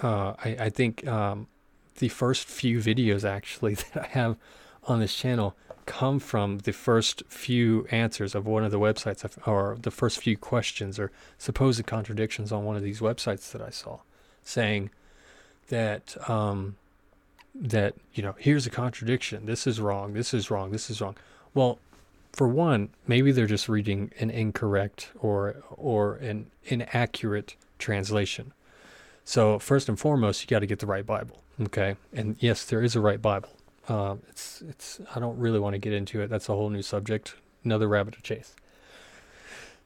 uh, 0.00 0.34
I, 0.44 0.56
I, 0.60 0.70
think 0.70 1.04
um, 1.08 1.48
the 1.96 2.08
first 2.08 2.46
few 2.46 2.78
videos 2.78 3.24
actually 3.28 3.74
that 3.94 4.04
I 4.04 4.06
have 4.08 4.36
on 4.84 5.00
this 5.00 5.14
channel 5.14 5.56
come 5.86 6.20
from 6.20 6.58
the 6.58 6.72
first 6.72 7.24
few 7.28 7.86
answers 7.90 8.36
of 8.36 8.46
one 8.46 8.62
of 8.62 8.70
the 8.70 8.78
websites, 8.78 9.36
or 9.46 9.76
the 9.80 9.90
first 9.90 10.18
few 10.18 10.36
questions 10.36 11.00
or 11.00 11.10
supposed 11.36 11.84
contradictions 11.84 12.52
on 12.52 12.64
one 12.64 12.76
of 12.76 12.82
these 12.84 13.00
websites 13.00 13.50
that 13.50 13.60
I 13.60 13.70
saw 13.70 13.98
saying 14.44 14.90
that 15.68 16.16
um, 16.28 16.76
that 17.54 17.94
you 18.12 18.22
know 18.22 18.34
here's 18.38 18.66
a 18.66 18.70
contradiction. 18.70 19.46
This 19.46 19.66
is 19.66 19.80
wrong. 19.80 20.12
This 20.12 20.34
is 20.34 20.50
wrong. 20.50 20.70
This 20.70 20.90
is 20.90 21.00
wrong. 21.00 21.16
Well, 21.54 21.78
for 22.32 22.48
one, 22.48 22.90
maybe 23.06 23.32
they're 23.32 23.46
just 23.46 23.68
reading 23.68 24.12
an 24.18 24.30
incorrect 24.30 25.10
or 25.18 25.56
or 25.70 26.16
an 26.16 26.50
inaccurate 26.64 27.56
translation. 27.78 28.52
So 29.24 29.58
first 29.58 29.88
and 29.88 29.98
foremost, 29.98 30.42
you 30.42 30.48
got 30.48 30.60
to 30.60 30.66
get 30.66 30.80
the 30.80 30.86
right 30.86 31.06
Bible. 31.06 31.40
Okay, 31.60 31.96
and 32.12 32.36
yes, 32.40 32.64
there 32.64 32.82
is 32.82 32.96
a 32.96 33.00
right 33.00 33.22
Bible. 33.22 33.50
Uh, 33.88 34.16
it's 34.28 34.62
it's. 34.62 35.00
I 35.14 35.20
don't 35.20 35.38
really 35.38 35.60
want 35.60 35.74
to 35.74 35.78
get 35.78 35.92
into 35.92 36.20
it. 36.20 36.28
That's 36.28 36.48
a 36.48 36.52
whole 36.52 36.70
new 36.70 36.82
subject. 36.82 37.36
Another 37.64 37.88
rabbit 37.88 38.14
to 38.14 38.22
chase. 38.22 38.54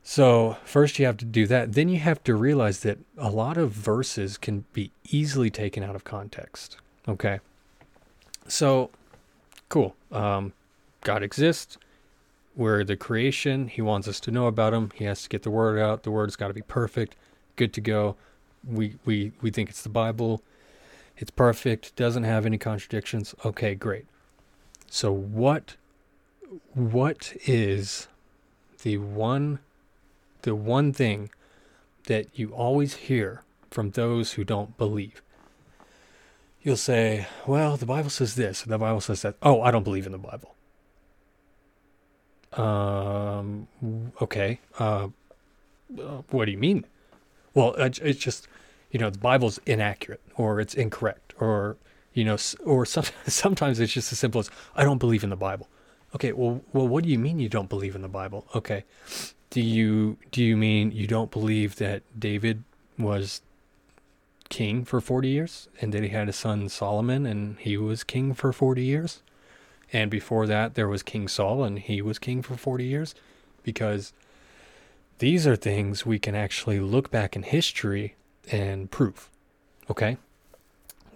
So, 0.02 0.57
first 0.64 0.99
you 0.99 1.05
have 1.05 1.19
to 1.19 1.25
do 1.26 1.47
that. 1.49 1.75
Then 1.75 1.88
you 1.88 1.99
have 1.99 2.25
to 2.25 2.35
realize 2.35 2.81
that 2.81 2.99
a 3.19 3.31
lot 3.31 3.59
of 3.59 3.73
verses 3.73 4.38
can 4.38 4.64
be 4.73 4.90
easily 5.11 5.50
taken 5.50 5.83
out 5.83 5.95
of 5.95 6.05
context. 6.05 6.78
Okay. 7.07 7.40
So, 8.47 8.90
cool. 9.69 9.95
Um, 10.11 10.55
God 11.02 11.23
exists. 11.23 11.76
We're 12.57 12.83
the 12.83 12.97
creation. 12.97 13.69
He 13.69 13.83
wants 13.83 14.09
us 14.09 14.19
to 14.21 14.31
know 14.31 14.47
about 14.47 14.75
him. 14.75 14.90
He 14.95 15.05
has 15.05 15.23
to 15.23 15.28
get 15.28 15.43
the 15.43 15.50
word 15.50 15.78
out. 15.78 16.02
The 16.02 16.11
word's 16.11 16.37
got 16.37 16.49
to 16.49 16.55
be 16.55 16.62
perfect, 16.62 17.14
good 17.57 17.73
to 17.75 17.81
go. 17.81 18.17
We, 18.69 18.97
we, 19.05 19.33
we 19.40 19.50
think 19.50 19.71
it's 19.71 19.83
the 19.83 19.88
Bible. 19.88 20.43
It's 21.17 21.31
perfect, 21.31 21.95
doesn't 21.97 22.25
have 22.25 22.47
any 22.47 22.59
contradictions. 22.59 23.35
Okay, 23.45 23.75
great. 23.75 24.07
So, 24.90 25.12
what, 25.12 25.76
what 26.75 27.33
is 27.47 28.09
the 28.83 28.99
one 28.99 29.61
the 30.42 30.54
one 30.54 30.92
thing 30.92 31.30
that 32.07 32.38
you 32.38 32.50
always 32.50 32.95
hear 32.95 33.42
from 33.71 33.90
those 33.90 34.33
who 34.33 34.45
don't 34.45 34.76
believe. 34.76 35.23
You'll 36.62 36.76
say, 36.76 37.26
well, 37.47 37.76
the 37.76 37.87
Bible 37.87 38.11
says 38.11 38.35
this, 38.35 38.62
the 38.62 38.78
Bible 38.78 39.00
says 39.00 39.23
that. 39.23 39.37
Oh, 39.42 39.62
I 39.62 39.71
don't 39.71 39.85
believe 39.85 40.07
in 40.07 40.12
the 40.12 40.18
Bible. 40.18 40.54
Um, 42.52 43.68
okay. 44.21 44.61
Uh, 44.78 45.09
what 46.30 46.47
do 46.47 46.50
you 46.50 46.59
mean? 46.59 46.85
Well, 47.54 47.75
it's 47.75 48.18
just, 48.18 48.49
you 48.90 48.99
know, 48.99 49.11
the 49.11 49.18
Bible's 49.18 49.59
inaccurate 49.66 50.21
or 50.35 50.61
it's 50.61 50.75
incorrect 50.75 51.35
or, 51.38 51.76
you 52.12 52.25
know, 52.25 52.37
or 52.64 52.85
some, 52.85 53.04
sometimes 53.26 53.80
it's 53.80 53.92
just 53.92 54.12
as 54.12 54.18
simple 54.18 54.40
as, 54.40 54.50
I 54.75 54.85
don't 54.85 54.99
believe 54.99 55.25
in 55.25 55.30
the 55.30 55.37
Bible. 55.37 55.68
Okay, 56.15 56.33
well, 56.33 56.62
well, 56.73 56.88
what 56.88 57.05
do 57.05 57.11
you 57.11 57.19
mean 57.19 57.38
you 57.38 57.49
don't 57.49 57.69
believe 57.69 57.95
in 57.95 58.03
the 58.03 58.09
Bible? 58.09 58.47
Okay, 58.55 58.85
do 59.50 59.61
you 59.61 60.17
do 60.31 60.43
you 60.43 60.57
mean 60.57 60.91
you 60.93 61.07
don't 61.07 61.31
believe 61.31 61.77
that 61.77 62.03
David 62.19 62.65
was 62.99 63.43
king 64.49 64.85
for 64.85 65.00
40 65.00 65.29
years 65.29 65.69
and 65.81 65.93
that 65.93 66.03
he 66.03 66.09
had 66.09 66.29
a 66.29 66.33
son 66.33 66.69
Solomon 66.69 67.27
and 67.27 67.59
he 67.59 67.77
was 67.77 68.05
king 68.05 68.35
for 68.35 68.53
40 68.53 68.83
years? 68.83 69.23
And 69.93 70.11
before 70.11 70.47
that 70.47 70.75
there 70.75 70.88
was 70.88 71.03
King 71.03 71.29
Saul 71.29 71.65
and 71.65 71.79
he 71.79 72.03
was 72.03 72.19
king 72.19 72.43
for 72.43 72.57
40 72.57 72.85
years 72.85 73.15
because 73.62 74.12
these 75.19 75.47
are 75.47 75.57
things 75.57 76.07
we 76.07 76.19
can 76.19 76.35
actually 76.35 76.81
look 76.81 77.11
back 77.11 77.35
in 77.37 77.43
history 77.43 78.15
and 78.50 78.91
prove. 78.91 79.31
Okay? 79.91 80.17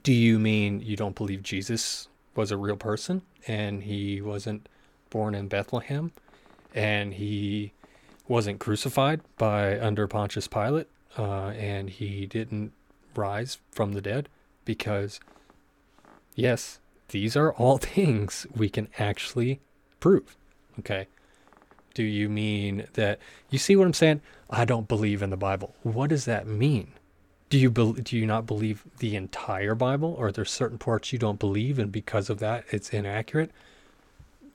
Do 0.03 0.13
you 0.13 0.39
mean 0.39 0.81
you 0.81 0.97
don't 0.97 1.15
believe 1.15 1.43
Jesus 1.43 2.09
was 2.35 2.51
a 2.51 2.57
real 2.57 2.77
person 2.77 3.23
and 3.47 3.83
he 3.83 4.21
wasn't 4.21 4.69
born 5.13 5.35
in 5.35 5.47
Bethlehem 5.47 6.11
and 6.75 7.15
he 7.15 7.73
wasn't 8.27 8.59
crucified 8.59 9.21
by 9.37 9.79
under 9.79 10.09
Pontius 10.09 10.49
Pilate, 10.49 10.89
uh, 11.19 11.49
and 11.49 11.91
he 11.91 12.27
didn't 12.27 12.73
rise 13.15 13.59
from 13.71 13.93
the 13.93 14.01
dead 14.01 14.29
because, 14.65 15.21
yes, 16.35 16.79
these 17.09 17.37
are 17.37 17.53
all 17.53 17.79
things 17.97 18.47
we 18.55 18.69
can 18.69 18.89
actually 18.99 19.61
prove. 20.01 20.37
Okay. 20.79 21.07
Do 21.95 22.03
you 22.03 22.31
mean 22.31 22.87
that 22.95 23.19
you 23.51 23.59
see 23.59 23.77
what 23.77 23.87
I'm 23.87 23.93
saying? 23.93 24.23
I 24.49 24.65
don't 24.65 24.89
believe 24.89 25.21
in 25.23 25.29
the 25.29 25.37
Bible. 25.37 25.75
What 25.83 26.09
does 26.09 26.25
that 26.25 26.47
mean? 26.47 26.93
Do 27.51 27.59
you 27.59 27.71
bel 27.71 27.93
do 27.93 28.17
you 28.17 28.25
not 28.25 28.47
believe 28.47 28.83
the 28.99 29.15
entire 29.15 29.75
Bible, 29.75 30.15
or 30.19 30.29
are 30.29 30.33
there 30.33 30.47
certain 30.47 30.79
parts 30.79 31.13
you 31.13 31.19
don't 31.19 31.39
believe, 31.39 31.79
and 31.79 31.93
because 31.93 32.31
of 32.31 32.39
that, 32.39 32.65
it's 32.71 32.89
inaccurate? 32.95 33.51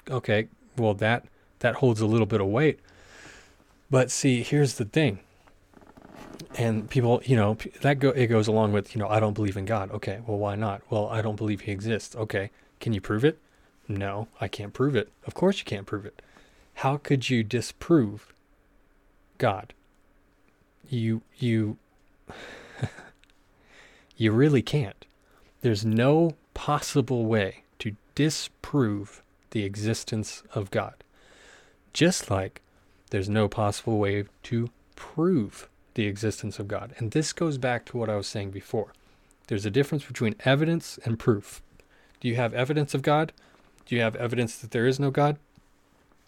Okay, 0.10 0.48
well 0.78 0.94
that 0.96 1.26
that 1.60 1.76
holds 1.76 2.02
a 2.02 2.06
little 2.06 2.26
bit 2.26 2.42
of 2.42 2.48
weight. 2.48 2.80
But 3.90 4.12
see, 4.12 4.44
here's 4.44 4.76
the 4.76 4.86
thing. 4.86 5.20
And 6.58 6.90
people, 6.90 7.22
you 7.26 7.36
know, 7.36 7.58
that 7.82 8.00
go 8.00 8.10
it 8.10 8.28
goes 8.28 8.48
along 8.48 8.74
with, 8.74 8.96
you 8.96 9.00
know, 9.00 9.08
I 9.08 9.20
don't 9.20 9.34
believe 9.34 9.58
in 9.58 9.66
God. 9.66 9.92
Okay, 9.92 10.20
well 10.26 10.38
why 10.38 10.56
not? 10.56 10.82
Well, 10.90 11.08
I 11.10 11.22
don't 11.22 11.36
believe 11.36 11.62
he 11.62 11.72
exists. 11.72 12.16
Okay, 12.16 12.52
can 12.80 12.94
you 12.94 13.02
prove 13.02 13.26
it? 13.26 13.40
No, 13.88 14.28
I 14.42 14.48
can't 14.48 14.74
prove 14.74 14.96
it. 14.96 15.12
Of 15.26 15.34
course 15.34 15.60
you 15.60 15.66
can't 15.66 15.86
prove 15.86 16.06
it. 16.06 16.22
How 16.76 16.98
could 16.98 17.30
you 17.30 17.44
disprove 17.44 18.34
God? 19.38 19.74
You 20.90 21.22
you 21.38 21.78
you 24.18 24.32
really 24.32 24.62
can't. 24.62 25.06
There's 25.62 25.86
no 25.86 26.36
possible 26.54 27.26
way 27.26 27.64
to 27.80 27.96
disprove 28.16 29.24
the 29.52 29.64
existence 29.64 30.44
of 30.54 30.72
God. 30.72 30.96
Just 31.94 32.30
like 32.30 32.62
there's 33.10 33.30
no 33.30 33.48
possible 33.48 33.98
way 33.98 34.26
to 34.44 34.70
prove 34.96 35.70
the 35.94 36.06
existence 36.06 36.60
of 36.60 36.68
God. 36.68 36.94
And 36.98 37.12
this 37.12 37.34
goes 37.34 37.58
back 37.58 37.86
to 37.86 37.98
what 37.98 38.10
I 38.10 38.16
was 38.16 38.28
saying 38.28 38.52
before. 38.52 38.94
There's 39.48 39.66
a 39.66 39.72
difference 39.72 40.06
between 40.06 40.36
evidence 40.46 41.00
and 41.04 41.18
proof. 41.18 41.62
Do 42.20 42.28
you 42.28 42.36
have 42.36 42.54
evidence 42.54 42.94
of 42.94 43.02
God? 43.02 43.32
Do 43.86 43.96
you 43.96 44.02
have 44.02 44.16
evidence 44.16 44.58
that 44.58 44.72
there 44.72 44.88
is 44.88 45.00
no 45.00 45.10
God? 45.10 45.38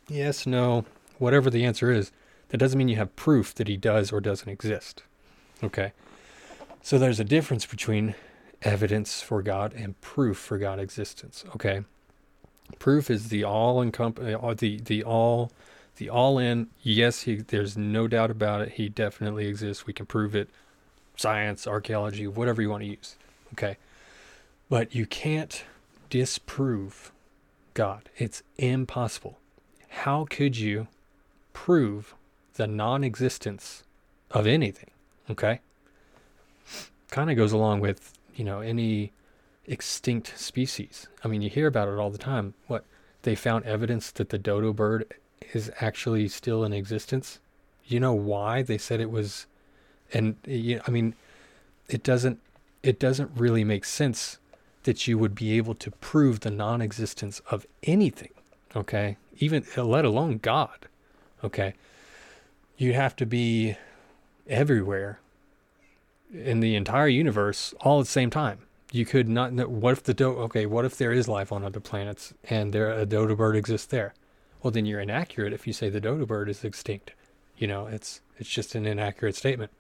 Yes, 0.08 0.48
no, 0.48 0.86
whatever 1.18 1.50
the 1.50 1.66
answer 1.66 1.92
is. 1.92 2.12
That 2.50 2.58
doesn't 2.58 2.78
mean 2.78 2.88
you 2.88 2.96
have 2.96 3.16
proof 3.16 3.54
that 3.56 3.68
he 3.68 3.78
does 3.78 4.12
or 4.12 4.22
doesn't 4.22 4.50
exist. 4.50 5.04
Okay? 5.64 5.92
So 6.82 6.98
there's 6.98 7.20
a 7.20 7.26
difference 7.26 7.66
between 7.66 8.16
evidence 8.62 9.22
for 9.22 9.42
God 9.42 9.74
and 9.74 10.00
proof 10.02 10.38
for 10.38 10.58
God 10.58 10.80
existence. 10.80 11.44
Okay? 11.54 11.84
Proof 12.78 13.10
is 13.10 13.30
the 13.30 13.44
all 13.44 13.82
encompass 13.82 14.36
uh, 14.42 14.54
the 14.54 14.80
the 14.80 15.04
all 15.04 15.52
the 15.98 16.10
all 16.10 16.38
in. 16.38 16.68
Yes 16.82 17.24
he 17.24 17.38
there's 17.38 17.78
no 17.78 18.08
doubt 18.08 18.32
about 18.32 18.62
it. 18.62 18.74
He 18.74 18.90
definitely 18.90 19.48
exists. 19.48 19.86
We 19.86 19.94
can 19.94 20.06
prove 20.06 20.36
it. 20.36 20.50
Science 21.16 21.68
archaeology 21.68 22.28
whatever 22.28 22.62
you 22.62 22.70
want 22.70 22.84
to 22.84 22.90
use 22.90 23.16
okay? 23.54 23.78
But 24.70 24.94
you 24.94 25.06
can't 25.06 25.64
disprove 26.10 27.12
God. 27.74 28.10
It's 28.18 28.44
impossible. 28.58 29.38
How 29.90 30.26
could 30.30 30.58
you 30.58 30.88
prove 31.54 32.14
the 32.54 32.68
non-existence 32.68 33.84
of 34.32 34.46
anything 34.46 34.92
okay? 35.30 35.60
Kind 37.10 37.32
of 37.32 37.38
goes 37.38 37.52
along 37.52 37.80
with 37.80 38.14
you 38.36 38.46
know 38.46 38.62
any 38.62 39.12
extinct 39.70 40.38
species. 40.38 41.08
I 41.24 41.28
mean, 41.28 41.42
you 41.42 41.50
hear 41.50 41.68
about 41.68 41.88
it 41.88 41.98
all 41.98 42.10
the 42.10 42.18
time. 42.18 42.56
What 42.68 42.84
they 43.22 43.36
found 43.36 43.66
evidence 43.66 44.12
that 44.12 44.30
the 44.30 44.38
dodo 44.38 44.74
bird 44.74 45.14
is 45.54 45.72
actually 45.80 46.28
still 46.28 46.64
in 46.66 46.74
existence. 46.74 47.40
You 47.86 48.00
know 48.00 48.14
why 48.14 48.64
they 48.64 48.78
said 48.78 49.00
it 49.00 49.12
was, 49.12 49.46
and 50.12 50.36
you, 50.46 50.82
I 50.86 50.92
mean, 50.92 51.16
it 51.88 52.04
doesn't 52.04 52.40
it 52.82 53.00
doesn't 53.00 53.32
really 53.36 53.64
make 53.64 53.86
sense 53.86 54.38
that 54.84 55.08
you 55.08 55.18
would 55.18 55.36
be 55.36 55.58
able 55.58 55.76
to 55.76 55.92
prove 55.92 56.40
the 56.40 56.52
non-existence 56.52 57.42
of 57.52 57.68
anything. 57.84 58.32
Okay, 58.76 59.18
even 59.38 59.66
let 59.78 60.06
alone 60.06 60.40
God. 60.40 60.88
Okay, 61.44 61.74
you'd 62.78 62.96
have 62.96 63.16
to 63.18 63.26
be 63.26 63.76
everywhere 64.48 65.20
in 66.34 66.60
the 66.60 66.76
entire 66.76 67.08
universe 67.08 67.74
all 67.82 68.00
at 68.00 68.06
the 68.06 68.12
same 68.12 68.30
time 68.30 68.60
you 68.92 69.06
could 69.06 69.30
not 69.30 69.54
know 69.54 69.68
what 69.68 69.92
if 69.94 70.04
the 70.04 70.14
do 70.14 70.30
okay 70.30 70.66
what 70.66 70.86
if 70.86 70.98
there 70.98 71.12
is 71.12 71.28
life 71.28 71.52
on 71.52 71.64
other 71.64 71.80
planets 71.80 72.34
and 72.46 72.74
there 72.74 72.92
a 72.92 73.06
dodo 73.06 73.36
bird 73.36 73.56
exists 73.56 73.88
there? 73.88 74.14
Well 74.62 74.72
then 74.72 74.86
you're 74.86 75.00
inaccurate 75.00 75.54
if 75.54 75.68
you 75.68 75.74
say 75.74 75.90
the 75.90 76.02
dodo 76.02 76.26
bird 76.26 76.50
is 76.50 76.64
extinct. 76.64 77.12
You 77.58 77.68
know 77.68 77.88
it's 77.88 78.22
it's 78.38 78.50
just 78.50 78.76
an 78.76 78.86
inaccurate 78.86 79.36
statement. 79.36 79.72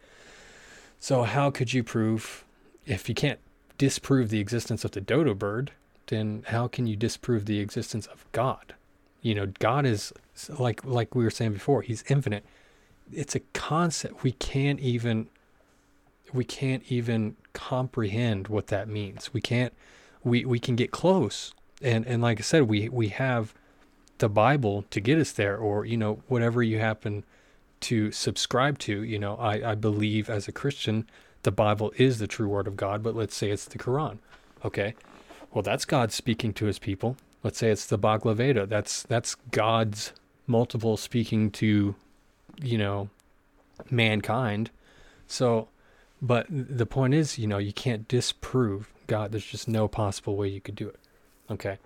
So 1.00 1.24
how 1.24 1.50
could 1.50 1.74
you 1.74 1.84
prove 1.84 2.44
if 2.86 3.10
you 3.10 3.16
can't 3.16 3.40
disprove 3.78 4.30
the 4.30 4.40
existence 4.40 4.84
of 4.84 4.92
the 4.92 5.02
dodo 5.02 5.34
bird 5.34 5.72
then 6.08 6.44
how 6.48 6.68
can 6.68 6.88
you 6.88 6.96
disprove 6.96 7.46
the 7.46 7.60
existence 7.60 8.06
of 8.08 8.26
god? 8.32 8.76
You 9.22 9.36
know 9.36 9.48
god 9.60 9.86
is 9.86 10.14
like 10.60 10.86
like 10.86 11.16
we 11.16 11.24
were 11.24 11.32
saying 11.32 11.54
before 11.54 11.82
he's 11.82 12.04
infinite. 12.10 12.46
It's 13.12 13.34
a 13.34 13.40
concept 13.54 14.24
we 14.24 14.34
can't 14.34 14.80
even 14.80 15.30
we 16.34 16.44
can't 16.44 16.84
even 16.90 17.36
comprehend 17.54 18.48
what 18.48 18.68
that 18.68 18.88
means. 18.88 19.34
We 19.34 19.42
can't 19.42 19.74
we 20.24 20.46
we 20.46 20.60
can 20.60 20.76
get 20.76 20.92
close. 20.92 21.54
And 21.82 22.06
and 22.06 22.22
like 22.22 22.40
I 22.40 22.44
said, 22.44 22.64
we 22.64 22.90
we 22.90 23.10
have 23.10 23.54
the 24.18 24.30
Bible 24.30 24.86
to 24.92 25.00
get 25.00 25.18
us 25.18 25.32
there 25.32 25.58
or 25.58 25.86
you 25.86 25.98
know 25.98 26.22
whatever 26.28 26.62
you 26.62 26.80
happen 26.80 27.24
to 27.82 28.12
subscribe 28.12 28.78
to, 28.80 29.04
you 29.04 29.18
know, 29.20 29.36
I 29.38 29.72
I 29.72 29.76
believe 29.76 30.30
as 30.30 30.48
a 30.48 30.52
Christian 30.52 31.08
the 31.44 31.52
Bible 31.52 31.94
is 31.96 32.20
the 32.20 32.28
true 32.28 32.50
word 32.50 32.68
of 32.68 32.76
God, 32.76 33.02
but 33.02 33.16
let's 33.16 33.36
say 33.36 33.50
it's 33.50 33.66
the 33.66 33.78
Quran. 33.78 34.18
Okay? 34.66 34.94
Well, 35.54 35.62
that's 35.62 35.86
God 35.86 36.12
speaking 36.12 36.54
to 36.54 36.66
his 36.66 36.80
people. 36.80 37.16
Let's 37.44 37.58
say 37.58 37.72
it's 37.72 37.86
the 37.86 37.98
Bhagavad 37.98 38.38
Gita. 38.38 38.66
That's 38.66 39.04
that's 39.04 39.36
God's 39.52 40.12
multiple 40.48 40.98
speaking 40.98 41.52
to 41.52 41.96
you 42.62 42.78
know 42.78 43.10
mankind. 43.90 44.70
So 45.28 45.70
but 46.22 46.48
the 46.50 46.86
point 46.86 47.14
is, 47.14 47.38
you 47.38 47.48
know, 47.48 47.58
you 47.58 47.74
can't 47.74 48.08
disprove 48.08 48.92
God. 49.08 49.32
There's 49.32 49.46
just 49.46 49.68
no 49.68 49.88
possible 49.88 50.36
way 50.36 50.48
you 50.50 50.62
could 50.62 50.76
do 50.76 50.88
it. 50.88 51.00
Okay. 51.50 51.78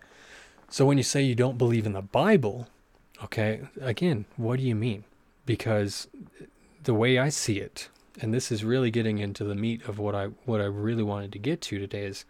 So 0.69 0.85
when 0.85 0.97
you 0.97 1.03
say 1.03 1.21
you 1.21 1.35
don't 1.35 1.57
believe 1.57 1.85
in 1.85 1.93
the 1.93 2.01
Bible, 2.01 2.67
okay, 3.23 3.61
again, 3.79 4.25
what 4.37 4.57
do 4.57 4.63
you 4.63 4.75
mean? 4.75 5.03
Because 5.45 6.07
the 6.83 6.93
way 6.93 7.19
I 7.19 7.29
see 7.29 7.59
it, 7.59 7.89
and 8.19 8.33
this 8.33 8.51
is 8.51 8.63
really 8.63 8.91
getting 8.91 9.19
into 9.19 9.43
the 9.43 9.55
meat 9.55 9.83
of 9.87 9.99
what 9.99 10.15
I 10.15 10.27
what 10.45 10.61
I 10.61 10.65
really 10.65 11.03
wanted 11.03 11.31
to 11.33 11.39
get 11.39 11.61
to 11.61 11.79
today 11.79 12.05
is 12.05 12.25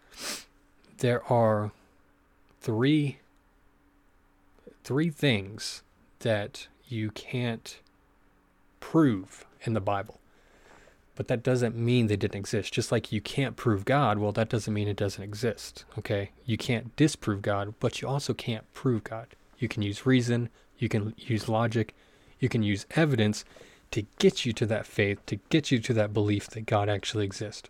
there 0.98 1.24
are 1.32 1.72
three 2.60 3.18
three 4.82 5.10
things 5.10 5.82
that 6.20 6.68
you 6.86 7.10
can't 7.10 7.78
prove 8.80 9.46
in 9.62 9.72
the 9.72 9.80
Bible 9.80 10.20
but 11.16 11.28
that 11.28 11.42
doesn't 11.42 11.76
mean 11.76 12.06
they 12.06 12.16
didn't 12.16 12.38
exist. 12.38 12.72
Just 12.72 12.90
like 12.90 13.12
you 13.12 13.20
can't 13.20 13.56
prove 13.56 13.84
God, 13.84 14.18
well, 14.18 14.32
that 14.32 14.48
doesn't 14.48 14.74
mean 14.74 14.88
it 14.88 14.96
doesn't 14.96 15.22
exist. 15.22 15.84
Okay? 15.98 16.30
You 16.44 16.56
can't 16.56 16.94
disprove 16.96 17.42
God, 17.42 17.74
but 17.80 18.00
you 18.00 18.08
also 18.08 18.34
can't 18.34 18.70
prove 18.72 19.04
God. 19.04 19.28
You 19.58 19.68
can 19.68 19.82
use 19.82 20.06
reason, 20.06 20.48
you 20.78 20.88
can 20.88 21.14
use 21.16 21.48
logic, 21.48 21.94
you 22.40 22.48
can 22.48 22.62
use 22.62 22.86
evidence 22.96 23.44
to 23.92 24.04
get 24.18 24.44
you 24.44 24.52
to 24.52 24.66
that 24.66 24.86
faith, 24.86 25.24
to 25.26 25.36
get 25.48 25.70
you 25.70 25.78
to 25.78 25.94
that 25.94 26.12
belief 26.12 26.48
that 26.48 26.66
God 26.66 26.88
actually 26.88 27.24
exists. 27.24 27.68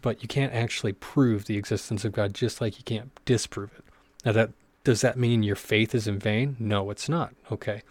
But 0.00 0.22
you 0.22 0.28
can't 0.28 0.52
actually 0.52 0.92
prove 0.92 1.46
the 1.46 1.56
existence 1.56 2.04
of 2.04 2.12
God 2.12 2.34
just 2.34 2.60
like 2.60 2.78
you 2.78 2.84
can't 2.84 3.10
disprove 3.24 3.70
it. 3.76 3.84
Now 4.24 4.32
that 4.32 4.50
does 4.84 5.00
that 5.00 5.16
mean 5.16 5.42
your 5.42 5.56
faith 5.56 5.94
is 5.94 6.06
in 6.06 6.18
vain? 6.18 6.56
No, 6.58 6.90
it's 6.90 7.08
not. 7.08 7.34
Okay. 7.50 7.82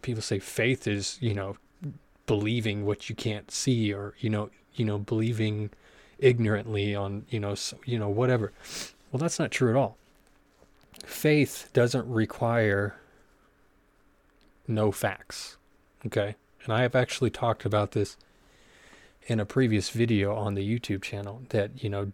People 0.00 0.22
say 0.22 0.38
faith 0.40 0.88
is, 0.88 1.18
you 1.20 1.34
know, 1.34 1.56
believing 2.26 2.84
what 2.84 3.08
you 3.08 3.14
can't 3.14 3.50
see 3.50 3.92
or 3.92 4.14
you 4.18 4.30
know 4.30 4.50
you 4.74 4.84
know 4.84 4.98
believing 4.98 5.70
ignorantly 6.18 6.94
on 6.94 7.24
you 7.28 7.40
know 7.40 7.54
so, 7.54 7.78
you 7.84 7.98
know 7.98 8.08
whatever. 8.08 8.52
Well 9.10 9.18
that's 9.18 9.38
not 9.38 9.50
true 9.50 9.70
at 9.70 9.76
all. 9.76 9.96
Faith 11.04 11.70
doesn't 11.72 12.08
require 12.08 12.96
no 14.68 14.92
facts 14.92 15.56
okay? 16.06 16.36
And 16.64 16.72
i 16.72 16.82
have 16.82 16.94
actually 16.94 17.30
talked 17.30 17.64
about 17.64 17.92
this 17.92 18.16
in 19.26 19.40
a 19.40 19.44
previous 19.44 19.90
video 19.90 20.34
on 20.34 20.54
the 20.54 20.78
youtube 20.78 21.02
channel 21.02 21.42
that 21.50 21.82
you 21.82 21.90
know 21.90 22.12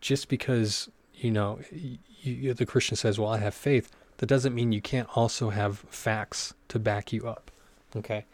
just 0.00 0.28
because 0.28 0.88
you 1.14 1.30
know 1.30 1.58
you, 2.22 2.54
the 2.54 2.66
christian 2.66 2.96
says 2.96 3.18
well 3.18 3.30
i 3.30 3.38
have 3.38 3.54
faith 3.54 3.90
that 4.18 4.26
doesn't 4.26 4.54
mean 4.54 4.72
you 4.72 4.80
can't 4.80 5.08
also 5.16 5.50
have 5.50 5.78
facts 5.90 6.54
to 6.68 6.78
back 6.78 7.12
you 7.12 7.26
up 7.26 7.50
okay 7.94 8.24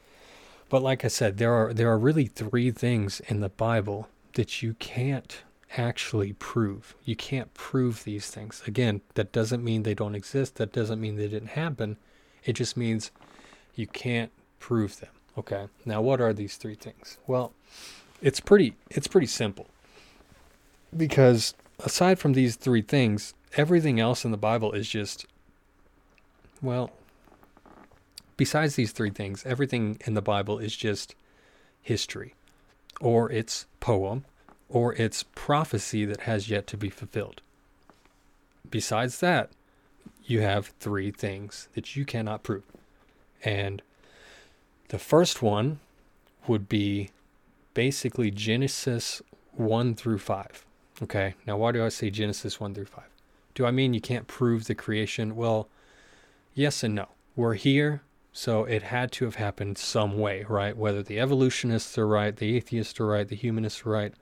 but 0.68 0.82
like 0.82 1.04
I 1.04 1.08
said, 1.08 1.38
there 1.38 1.52
are 1.52 1.72
there 1.72 1.90
are 1.90 1.98
really 1.98 2.26
three 2.26 2.70
things 2.70 3.20
in 3.28 3.40
the 3.40 3.48
Bible 3.48 4.08
that 4.34 4.62
you 4.62 4.74
can't 4.74 5.42
actually 5.76 6.32
prove. 6.34 6.94
You 7.04 7.16
can't 7.16 7.52
prove 7.54 8.04
these 8.04 8.30
things. 8.30 8.62
Again, 8.66 9.00
that 9.14 9.32
doesn't 9.32 9.64
mean 9.64 9.82
they 9.82 9.94
don't 9.94 10.14
exist. 10.14 10.56
That 10.56 10.72
doesn't 10.72 11.00
mean 11.00 11.16
they 11.16 11.28
didn't 11.28 11.50
happen. 11.50 11.96
It 12.44 12.54
just 12.54 12.76
means 12.76 13.10
you 13.74 13.86
can't 13.86 14.30
prove 14.58 15.00
them. 15.00 15.10
Okay. 15.38 15.68
Now 15.84 16.00
what 16.00 16.20
are 16.20 16.32
these 16.32 16.56
three 16.56 16.74
things? 16.74 17.18
Well, 17.26 17.52
it's 18.20 18.40
pretty 18.40 18.74
it's 18.90 19.08
pretty 19.08 19.26
simple. 19.26 19.66
Because 20.96 21.54
aside 21.80 22.18
from 22.18 22.32
these 22.32 22.56
three 22.56 22.82
things, 22.82 23.34
everything 23.56 24.00
else 24.00 24.24
in 24.24 24.30
the 24.30 24.36
Bible 24.36 24.72
is 24.72 24.88
just 24.88 25.26
well, 26.62 26.90
besides 28.36 28.76
these 28.76 28.92
three 28.92 29.10
things, 29.10 29.44
everything 29.46 29.98
in 30.06 30.14
the 30.14 30.22
Bible 30.22 30.58
is 30.58 30.76
just 30.76 31.14
history, 31.82 32.34
or 33.00 33.30
it's 33.30 33.66
poem, 33.80 34.24
or 34.68 34.94
it's 34.94 35.24
prophecy 35.34 36.04
that 36.04 36.22
has 36.22 36.48
yet 36.50 36.66
to 36.66 36.76
be 36.76 36.90
fulfilled. 36.90 37.40
Besides 38.68 39.20
that, 39.20 39.50
you 40.24 40.40
have 40.40 40.72
three 40.80 41.10
things 41.10 41.68
that 41.74 41.94
you 41.96 42.04
cannot 42.04 42.42
prove. 42.42 42.64
And 43.44 43.80
the 44.88 44.98
first 44.98 45.40
one 45.42 45.78
would 46.48 46.68
be 46.68 47.10
basically 47.74 48.30
Genesis 48.30 49.22
1 49.52 49.94
through 49.94 50.18
5. 50.18 50.64
Okay, 51.02 51.34
now 51.46 51.56
why 51.56 51.72
do 51.72 51.84
I 51.84 51.88
say 51.90 52.10
Genesis 52.10 52.58
1 52.58 52.74
through 52.74 52.86
5? 52.86 53.04
Do 53.54 53.66
I 53.66 53.70
mean 53.70 53.94
you 53.94 54.00
can't 54.00 54.26
prove 54.26 54.66
the 54.66 54.74
creation? 54.74 55.36
Well, 55.36 55.68
yes 56.54 56.82
and 56.82 56.94
no. 56.94 57.08
We're 57.36 57.54
here, 57.54 58.02
so 58.36 58.64
it 58.64 58.82
had 58.82 59.10
to 59.12 59.24
have 59.24 59.36
happened 59.36 59.78
some 59.78 60.18
way, 60.18 60.44
right? 60.46 60.76
Whether 60.76 61.02
the 61.02 61.18
evolutionists 61.18 61.96
are 61.96 62.06
right, 62.06 62.36
the 62.36 62.54
atheists 62.54 63.00
are 63.00 63.06
right, 63.06 63.26
the 63.26 63.34
humanists 63.34 63.86
are 63.86 63.88
right, 63.88 64.12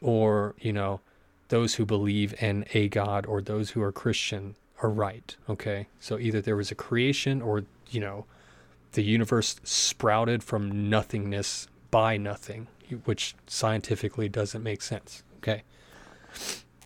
or, 0.00 0.54
you 0.60 0.72
know, 0.72 1.00
those 1.48 1.74
who 1.74 1.84
believe 1.84 2.32
in 2.40 2.64
a 2.74 2.88
God 2.88 3.26
or 3.26 3.42
those 3.42 3.70
who 3.70 3.82
are 3.82 3.90
Christian 3.90 4.54
are 4.84 4.88
right. 4.88 5.36
Okay. 5.48 5.88
So 5.98 6.16
either 6.16 6.40
there 6.40 6.54
was 6.54 6.70
a 6.70 6.76
creation 6.76 7.42
or, 7.42 7.64
you 7.90 7.98
know, 7.98 8.24
the 8.92 9.02
universe 9.02 9.56
sprouted 9.64 10.44
from 10.44 10.88
nothingness 10.88 11.66
by 11.90 12.16
nothing, 12.16 12.68
which 13.04 13.34
scientifically 13.48 14.28
doesn't 14.28 14.62
make 14.62 14.80
sense. 14.80 15.24
Okay. 15.38 15.64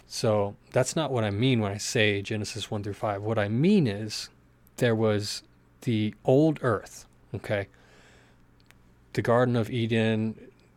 So 0.06 0.56
that's 0.72 0.96
not 0.96 1.10
what 1.12 1.24
I 1.24 1.30
mean 1.30 1.60
when 1.60 1.72
I 1.72 1.76
say 1.76 2.22
Genesis 2.22 2.70
1 2.70 2.82
through 2.82 2.94
5. 2.94 3.20
What 3.20 3.38
I 3.38 3.48
mean 3.48 3.86
is 3.86 4.30
there 4.78 4.96
was 4.96 5.42
the 5.84 6.14
old 6.24 6.58
earth. 6.62 7.06
Okay. 7.34 7.68
The 9.14 9.22
Garden 9.22 9.56
of 9.56 9.70
Eden 9.70 10.36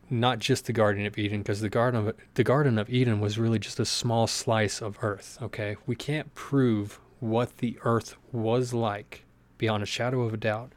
not 0.10 0.40
just 0.40 0.66
the 0.66 0.74
Garden 0.74 1.06
of 1.06 1.18
Eden, 1.18 1.40
because 1.40 1.62
the 1.62 1.70
Garden 1.70 2.08
of 2.08 2.16
the 2.36 2.44
Garden 2.44 2.78
of 2.78 2.90
Eden 2.90 3.20
was 3.20 3.38
really 3.38 3.60
just 3.60 3.80
a 3.80 3.86
small 3.86 4.28
slice 4.28 4.82
of 4.82 4.98
Earth. 5.02 5.38
Okay, 5.42 5.76
we 5.86 5.96
can't 5.96 6.34
prove 6.34 7.00
what 7.20 7.58
the 7.58 7.78
Earth 7.84 8.16
was 8.32 8.74
like 8.74 9.26
beyond 9.58 9.84
a 9.84 9.86
shadow 9.86 10.22
of 10.22 10.34
a 10.34 10.38
doubt. 10.38 10.72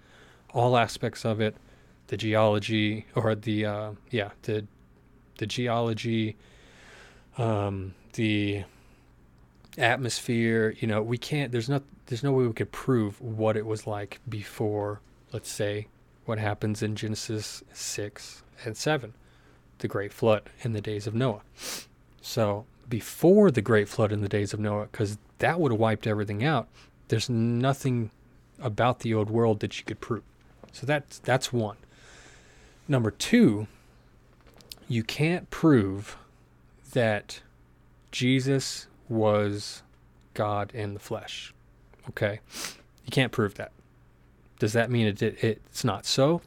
All 0.52 0.76
aspects 0.76 1.24
of 1.24 1.40
it, 1.40 1.56
the 2.08 2.16
geology 2.16 3.06
or 3.14 3.34
the 3.34 3.66
uh, 3.66 3.90
yeah 4.10 4.30
the 4.42 4.66
the 5.38 5.46
geology, 5.46 6.36
um, 7.38 7.94
the 8.14 8.64
atmosphere. 9.78 10.74
You 10.80 10.88
know, 10.88 11.02
we 11.02 11.18
can't. 11.18 11.52
There's 11.52 11.68
not. 11.68 11.82
There's 12.10 12.24
no 12.24 12.32
way 12.32 12.44
we 12.44 12.52
could 12.52 12.72
prove 12.72 13.20
what 13.20 13.56
it 13.56 13.64
was 13.64 13.86
like 13.86 14.18
before. 14.28 15.00
Let's 15.32 15.48
say 15.48 15.86
what 16.24 16.38
happens 16.38 16.82
in 16.82 16.96
Genesis 16.96 17.62
six 17.72 18.42
and 18.64 18.76
seven 18.76 19.14
the 19.78 19.86
great 19.86 20.12
flood 20.12 20.50
in 20.62 20.72
the 20.72 20.80
days 20.80 21.06
of 21.06 21.14
Noah. 21.14 21.42
So 22.20 22.66
before 22.88 23.52
the 23.52 23.62
great 23.62 23.88
flood 23.88 24.10
in 24.10 24.22
the 24.22 24.28
days 24.28 24.52
of 24.52 24.58
Noah, 24.58 24.88
because 24.90 25.18
that 25.38 25.60
would 25.60 25.70
have 25.70 25.80
wiped 25.80 26.04
everything 26.04 26.42
out, 26.42 26.66
there's 27.06 27.30
nothing 27.30 28.10
about 28.58 29.00
the 29.00 29.14
old 29.14 29.30
world 29.30 29.60
that 29.60 29.78
you 29.78 29.84
could 29.84 30.00
prove. 30.00 30.24
So 30.72 30.86
that's 30.86 31.20
that's 31.20 31.52
one. 31.52 31.76
Number 32.88 33.12
two, 33.12 33.68
you 34.88 35.04
can't 35.04 35.48
prove 35.48 36.16
that 36.92 37.40
Jesus 38.10 38.88
was 39.08 39.84
God 40.34 40.72
in 40.74 40.94
the 40.94 41.00
flesh. 41.00 41.54
Okay, 42.10 42.40
you 43.04 43.10
can't 43.10 43.32
prove 43.32 43.54
that. 43.54 43.72
Does 44.58 44.72
that 44.74 44.90
mean 44.90 45.06
it, 45.06 45.22
it 45.22 45.38
it's 45.42 45.84
not 45.84 46.04
so? 46.04 46.42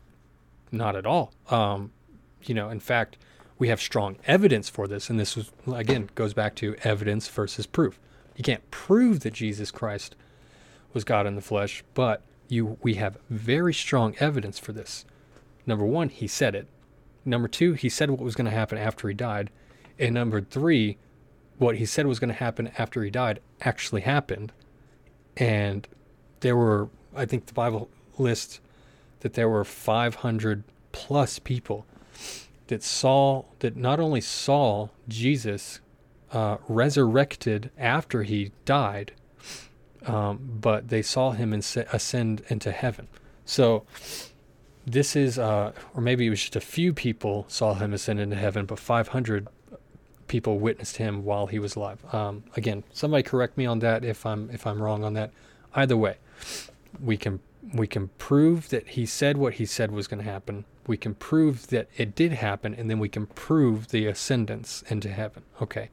Not 0.71 0.95
at 0.95 1.05
all. 1.05 1.33
Um, 1.49 1.91
you 2.43 2.53
know, 2.53 2.69
in 2.69 2.79
fact, 2.79 3.17
we 3.57 3.69
have 3.69 3.79
strong 3.79 4.17
evidence 4.25 4.69
for 4.69 4.87
this. 4.87 5.09
And 5.09 5.19
this 5.19 5.35
was, 5.35 5.51
again, 5.73 6.09
goes 6.15 6.33
back 6.33 6.55
to 6.55 6.75
evidence 6.83 7.27
versus 7.27 7.65
proof. 7.65 7.99
You 8.35 8.43
can't 8.43 8.69
prove 8.71 9.21
that 9.21 9.33
Jesus 9.33 9.71
Christ 9.71 10.15
was 10.93 11.03
God 11.03 11.25
in 11.25 11.35
the 11.35 11.41
flesh, 11.41 11.83
but 11.93 12.23
you, 12.49 12.77
we 12.81 12.95
have 12.95 13.17
very 13.29 13.73
strong 13.73 14.15
evidence 14.19 14.59
for 14.59 14.73
this. 14.73 15.05
Number 15.65 15.85
one, 15.85 16.09
he 16.09 16.27
said 16.27 16.55
it. 16.55 16.67
Number 17.25 17.47
two, 17.47 17.73
he 17.73 17.89
said 17.89 18.09
what 18.09 18.19
was 18.19 18.35
going 18.35 18.45
to 18.45 18.51
happen 18.51 18.77
after 18.77 19.07
he 19.07 19.13
died. 19.13 19.49
And 19.97 20.13
number 20.13 20.41
three, 20.41 20.97
what 21.57 21.77
he 21.77 21.85
said 21.85 22.05
was 22.05 22.19
going 22.19 22.33
to 22.33 22.39
happen 22.39 22.71
after 22.77 23.03
he 23.03 23.09
died 23.09 23.39
actually 23.61 24.01
happened. 24.01 24.51
And 25.37 25.87
there 26.41 26.55
were, 26.55 26.89
I 27.15 27.25
think 27.25 27.47
the 27.47 27.53
Bible 27.53 27.89
lists 28.17 28.59
that 29.21 29.33
there 29.33 29.49
were 29.49 29.63
500 29.63 30.63
plus 30.91 31.39
people 31.39 31.85
that 32.67 32.83
saw 32.83 33.43
that 33.59 33.75
not 33.75 33.99
only 33.99 34.21
saw 34.21 34.89
Jesus 35.07 35.79
uh, 36.31 36.57
resurrected 36.67 37.71
after 37.77 38.23
he 38.23 38.51
died, 38.65 39.13
um, 40.05 40.57
but 40.61 40.89
they 40.89 41.01
saw 41.01 41.31
him 41.31 41.53
ascend 41.53 42.43
into 42.47 42.71
heaven. 42.71 43.07
So 43.45 43.85
this 44.85 45.15
is, 45.15 45.39
uh, 45.39 45.71
or 45.93 46.01
maybe 46.01 46.27
it 46.27 46.29
was 46.29 46.41
just 46.41 46.55
a 46.55 46.61
few 46.61 46.93
people 46.93 47.45
saw 47.47 47.73
him 47.75 47.93
ascend 47.93 48.19
into 48.19 48.35
heaven, 48.35 48.65
but 48.65 48.79
500 48.79 49.47
people 50.33 50.59
witnessed 50.59 50.97
him 50.97 51.23
while 51.23 51.47
he 51.47 51.59
was 51.59 51.75
alive. 51.75 51.99
Um, 52.13 52.43
again, 52.57 52.83
somebody 52.91 53.23
correct 53.23 53.57
me 53.57 53.65
on 53.65 53.79
that 53.79 54.03
if 54.03 54.25
I'm 54.25 54.49
if 54.49 54.67
I'm 54.67 54.81
wrong 54.81 55.03
on 55.03 55.13
that. 55.13 55.31
Either 55.75 55.97
way, 55.97 56.15
we 57.09 57.15
can 57.17 57.39
we 57.73 57.87
can 57.87 58.09
prove 58.29 58.69
that 58.69 58.85
he 58.89 59.05
said 59.05 59.37
what 59.37 59.53
he 59.53 59.65
said 59.65 59.91
was 59.91 60.07
going 60.07 60.23
to 60.23 60.29
happen 60.29 60.65
we 60.87 60.97
can 60.97 61.15
prove 61.15 61.67
that 61.67 61.87
it 61.97 62.15
did 62.15 62.33
happen, 62.33 62.73
and 62.73 62.89
then 62.89 62.99
we 62.99 63.09
can 63.09 63.27
prove 63.27 63.89
the 63.89 64.05
ascendance 64.07 64.83
into 64.87 65.09
heaven. 65.09 65.43
Okay. 65.61 65.89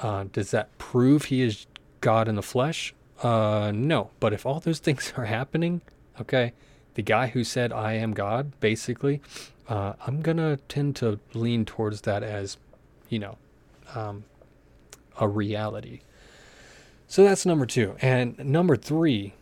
Uh, 0.00 0.24
does 0.32 0.50
that 0.50 0.76
prove 0.78 1.26
he 1.26 1.42
is 1.42 1.66
God 2.00 2.28
in 2.28 2.34
the 2.34 2.42
flesh? 2.42 2.94
Uh, 3.22 3.72
no. 3.74 4.10
But 4.20 4.32
if 4.32 4.46
all 4.46 4.60
those 4.60 4.78
things 4.86 5.12
are 5.16 5.26
happening, 5.26 5.80
okay, 6.20 6.52
the 6.94 7.02
guy 7.02 7.28
who 7.28 7.44
said, 7.44 7.72
I 7.72 7.94
am 7.94 8.12
God, 8.12 8.52
basically, 8.60 9.20
uh, 9.68 9.94
I'm 10.06 10.22
to 10.22 10.58
tend 10.68 10.96
to 10.96 11.20
lean 11.32 11.64
towards 11.64 12.02
that 12.02 12.22
as, 12.22 12.56
you 13.14 13.20
know, 13.20 13.38
um, 13.94 14.24
a 15.20 15.28
reality. 15.28 16.00
So 17.06 17.22
that's 17.22 17.46
number 17.46 17.64
two. 17.64 17.94
And 18.02 18.36
number 18.40 18.74
three, 18.74 19.34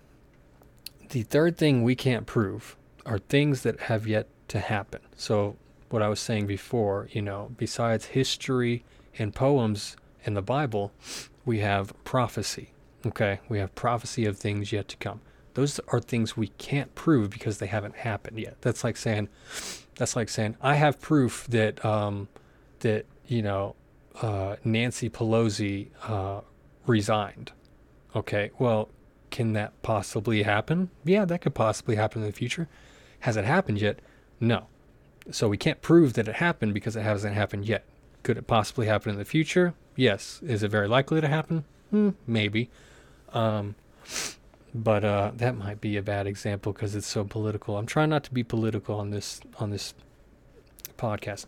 the 1.08 1.22
third 1.22 1.56
thing 1.56 1.82
we 1.82 1.94
can't 1.94 2.26
prove 2.26 2.76
are 3.06 3.18
things 3.18 3.62
that 3.62 3.80
have 3.80 4.06
yet 4.06 4.28
to 4.48 4.60
happen. 4.60 5.00
So, 5.16 5.56
what 5.88 6.02
I 6.02 6.08
was 6.08 6.20
saying 6.20 6.46
before, 6.46 7.08
you 7.12 7.22
know, 7.22 7.50
besides 7.56 8.06
history 8.06 8.84
and 9.18 9.34
poems 9.34 9.96
in 10.24 10.34
the 10.34 10.42
Bible, 10.42 10.92
we 11.46 11.60
have 11.60 11.92
prophecy. 12.04 12.72
Okay, 13.06 13.40
we 13.48 13.58
have 13.58 13.74
prophecy 13.74 14.26
of 14.26 14.36
things 14.36 14.70
yet 14.70 14.88
to 14.88 14.96
come. 14.98 15.22
Those 15.54 15.80
are 15.88 16.00
things 16.00 16.36
we 16.36 16.48
can't 16.58 16.94
prove 16.94 17.30
because 17.30 17.58
they 17.58 17.66
haven't 17.66 17.96
happened 17.96 18.38
yet. 18.38 18.56
That's 18.60 18.84
like 18.84 18.98
saying, 18.98 19.28
that's 19.96 20.14
like 20.14 20.28
saying, 20.28 20.56
I 20.60 20.74
have 20.74 21.00
proof 21.00 21.46
that 21.48 21.82
um, 21.84 22.28
that 22.82 23.06
you 23.26 23.42
know 23.42 23.74
uh, 24.20 24.56
Nancy 24.64 25.10
Pelosi 25.10 25.88
uh, 26.06 26.42
resigned. 26.86 27.52
Okay, 28.14 28.50
well, 28.58 28.90
can 29.30 29.54
that 29.54 29.80
possibly 29.82 30.42
happen? 30.42 30.90
Yeah, 31.04 31.24
that 31.24 31.40
could 31.40 31.54
possibly 31.54 31.96
happen 31.96 32.22
in 32.22 32.28
the 32.28 32.32
future. 32.32 32.68
Has 33.20 33.36
it 33.36 33.44
happened 33.44 33.80
yet? 33.80 34.00
No. 34.38 34.66
So 35.30 35.48
we 35.48 35.56
can't 35.56 35.80
prove 35.80 36.12
that 36.14 36.28
it 36.28 36.36
happened 36.36 36.74
because 36.74 36.96
it 36.96 37.02
hasn't 37.02 37.34
happened 37.34 37.64
yet. 37.64 37.84
Could 38.22 38.36
it 38.36 38.46
possibly 38.46 38.86
happen 38.86 39.10
in 39.10 39.18
the 39.18 39.24
future? 39.24 39.74
Yes. 39.96 40.40
Is 40.44 40.62
it 40.62 40.68
very 40.70 40.88
likely 40.88 41.20
to 41.20 41.28
happen? 41.28 41.64
Hmm, 41.90 42.10
maybe. 42.26 42.68
Um, 43.32 43.76
but 44.74 45.04
uh, 45.04 45.32
that 45.36 45.56
might 45.56 45.80
be 45.80 45.96
a 45.96 46.02
bad 46.02 46.26
example 46.26 46.72
because 46.72 46.94
it's 46.94 47.06
so 47.06 47.24
political. 47.24 47.78
I'm 47.78 47.86
trying 47.86 48.10
not 48.10 48.24
to 48.24 48.34
be 48.34 48.42
political 48.42 48.98
on 48.98 49.10
this 49.10 49.40
on 49.58 49.70
this 49.70 49.94
podcast. 50.96 51.46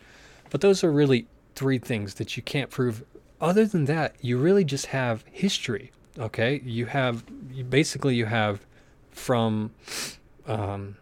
But 0.54 0.60
those 0.60 0.84
are 0.84 0.92
really 0.92 1.26
three 1.56 1.78
things 1.78 2.14
that 2.14 2.36
you 2.36 2.42
can't 2.44 2.70
prove. 2.70 3.02
Other 3.40 3.66
than 3.66 3.86
that, 3.86 4.14
you 4.20 4.38
really 4.38 4.62
just 4.62 4.86
have 4.86 5.24
history. 5.32 5.90
Okay, 6.16 6.60
you 6.64 6.86
have 6.86 7.24
you 7.50 7.64
basically 7.64 8.14
you 8.14 8.26
have 8.26 8.64
from 9.10 9.72
um, 10.46 10.96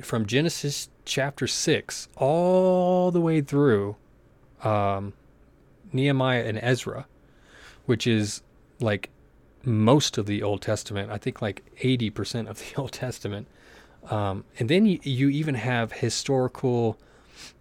from 0.00 0.24
Genesis 0.24 0.88
chapter 1.04 1.46
6 1.46 2.08
all 2.16 3.10
the 3.10 3.20
way 3.20 3.42
through 3.42 3.96
um, 4.64 5.12
Nehemiah 5.92 6.46
and 6.46 6.58
Ezra, 6.62 7.06
which 7.84 8.06
is 8.06 8.40
like 8.80 9.10
most 9.62 10.16
of 10.16 10.24
the 10.24 10.42
Old 10.42 10.62
Testament. 10.62 11.12
I 11.12 11.18
think 11.18 11.42
like 11.42 11.64
80% 11.82 12.48
of 12.48 12.60
the 12.60 12.76
Old 12.80 12.92
Testament. 12.92 13.46
Um, 14.08 14.44
and 14.58 14.70
then 14.70 14.86
you, 14.86 15.00
you, 15.02 15.28
even 15.28 15.54
have 15.54 15.92
historical 15.92 16.96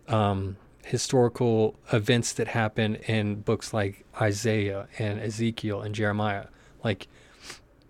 um, 0.08 0.56
historical 0.88 1.76
events 1.92 2.32
that 2.34 2.48
happen 2.48 2.96
in 3.08 3.42
books 3.42 3.74
like 3.74 4.06
Isaiah 4.22 4.88
and 4.98 5.20
Ezekiel 5.20 5.82
and 5.82 5.94
Jeremiah. 5.94 6.46
Like 6.84 7.08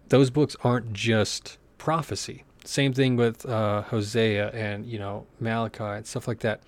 those 0.09 0.29
books 0.29 0.55
aren't 0.63 0.93
just 0.93 1.57
prophecy. 1.77 2.43
Same 2.65 2.93
thing 2.93 3.15
with 3.15 3.45
uh, 3.45 3.83
Hosea 3.83 4.49
and 4.49 4.85
you 4.85 4.99
know 4.99 5.27
Malachi 5.39 5.83
and 5.83 6.07
stuff 6.07 6.27
like 6.27 6.39
that. 6.39 6.61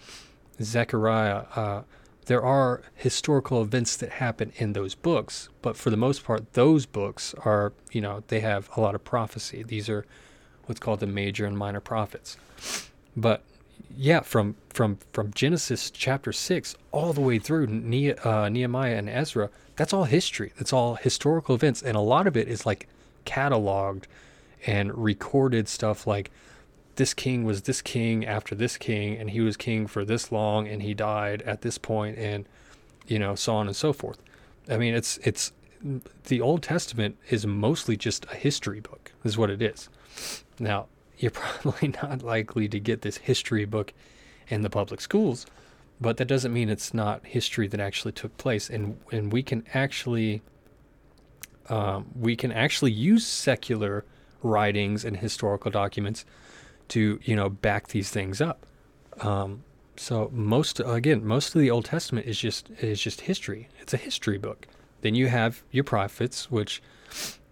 Zechariah. 0.61 1.45
Uh, 1.55 1.81
there 2.25 2.43
are 2.43 2.83
historical 2.93 3.63
events 3.63 3.97
that 3.97 4.11
happen 4.11 4.53
in 4.57 4.73
those 4.73 4.93
books, 4.93 5.49
but 5.63 5.75
for 5.75 5.89
the 5.89 5.97
most 5.97 6.23
part, 6.23 6.53
those 6.53 6.85
books 6.85 7.33
are, 7.43 7.73
you 7.91 8.01
know, 8.01 8.23
they 8.27 8.41
have 8.41 8.69
a 8.75 8.81
lot 8.81 8.93
of 8.93 9.03
prophecy. 9.03 9.63
These 9.63 9.89
are 9.89 10.05
what's 10.65 10.79
called 10.79 10.99
the 10.99 11.07
major 11.07 11.47
and 11.47 11.57
minor 11.57 11.79
prophets. 11.79 12.37
But 13.17 13.41
yeah, 13.95 14.21
from 14.21 14.55
from 14.69 14.99
from 15.13 15.33
Genesis 15.33 15.91
chapter 15.91 16.31
six 16.31 16.75
all 16.91 17.13
the 17.13 17.21
way 17.21 17.39
through 17.39 17.67
ne- 17.67 18.13
uh, 18.15 18.49
Nehemiah 18.49 18.95
and 18.95 19.09
Ezra, 19.09 19.49
that's 19.75 19.93
all 19.93 20.05
history. 20.05 20.53
That's 20.57 20.73
all 20.73 20.95
historical 20.95 21.55
events, 21.55 21.81
and 21.81 21.95
a 21.95 22.01
lot 22.01 22.27
of 22.27 22.37
it 22.37 22.47
is 22.47 22.65
like 22.65 22.87
cataloged 23.25 24.03
and 24.65 24.95
recorded 24.97 25.67
stuff 25.67 26.05
like 26.05 26.31
this 26.95 27.13
king 27.13 27.45
was 27.45 27.61
this 27.61 27.81
king 27.81 28.25
after 28.25 28.55
this 28.55 28.77
king 28.77 29.15
and 29.15 29.29
he 29.29 29.39
was 29.39 29.55
king 29.55 29.87
for 29.87 30.03
this 30.03 30.33
long 30.33 30.67
and 30.67 30.83
he 30.83 30.93
died 30.93 31.41
at 31.43 31.61
this 31.61 31.77
point 31.77 32.17
and 32.17 32.45
you 33.07 33.17
know 33.17 33.35
so 33.35 33.55
on 33.55 33.67
and 33.67 33.75
so 33.75 33.93
forth. 33.93 34.21
I 34.69 34.77
mean 34.77 34.93
it's 34.93 35.17
it's 35.23 35.53
the 36.25 36.41
old 36.41 36.61
testament 36.61 37.17
is 37.29 37.47
mostly 37.47 37.95
just 37.95 38.25
a 38.25 38.35
history 38.35 38.81
book 38.81 39.13
is 39.23 39.37
what 39.37 39.49
it 39.49 39.61
is. 39.61 39.87
Now 40.59 40.87
you're 41.19 41.31
probably 41.31 41.89
not 42.01 42.23
likely 42.23 42.67
to 42.67 42.79
get 42.79 43.01
this 43.01 43.17
history 43.17 43.65
book 43.65 43.93
in 44.47 44.61
the 44.61 44.69
public 44.69 44.99
schools 44.99 45.45
but 46.01 46.17
that 46.17 46.25
doesn't 46.25 46.53
mean 46.53 46.69
it's 46.69 46.93
not 46.93 47.25
history 47.25 47.67
that 47.67 47.79
actually 47.79 48.11
took 48.11 48.35
place 48.37 48.69
and 48.69 48.97
and 49.11 49.31
we 49.31 49.43
can 49.43 49.63
actually 49.73 50.41
um, 51.69 52.07
we 52.15 52.35
can 52.35 52.51
actually 52.51 52.91
use 52.91 53.25
secular 53.25 54.03
writings 54.41 55.05
and 55.05 55.17
historical 55.17 55.69
documents 55.69 56.25
to 56.89 57.19
you 57.23 57.35
know 57.35 57.49
back 57.49 57.89
these 57.89 58.09
things 58.09 58.41
up. 58.41 58.65
Um, 59.21 59.63
so 59.95 60.29
most 60.33 60.81
again, 60.83 61.25
most 61.25 61.53
of 61.55 61.61
the 61.61 61.69
Old 61.69 61.85
Testament 61.85 62.25
is 62.25 62.39
just 62.39 62.69
is 62.79 62.99
just 62.99 63.21
history. 63.21 63.69
It's 63.79 63.93
a 63.93 63.97
history 63.97 64.37
book. 64.37 64.67
Then 65.01 65.15
you 65.15 65.27
have 65.27 65.63
your 65.71 65.83
prophets, 65.83 66.51
which 66.51 66.81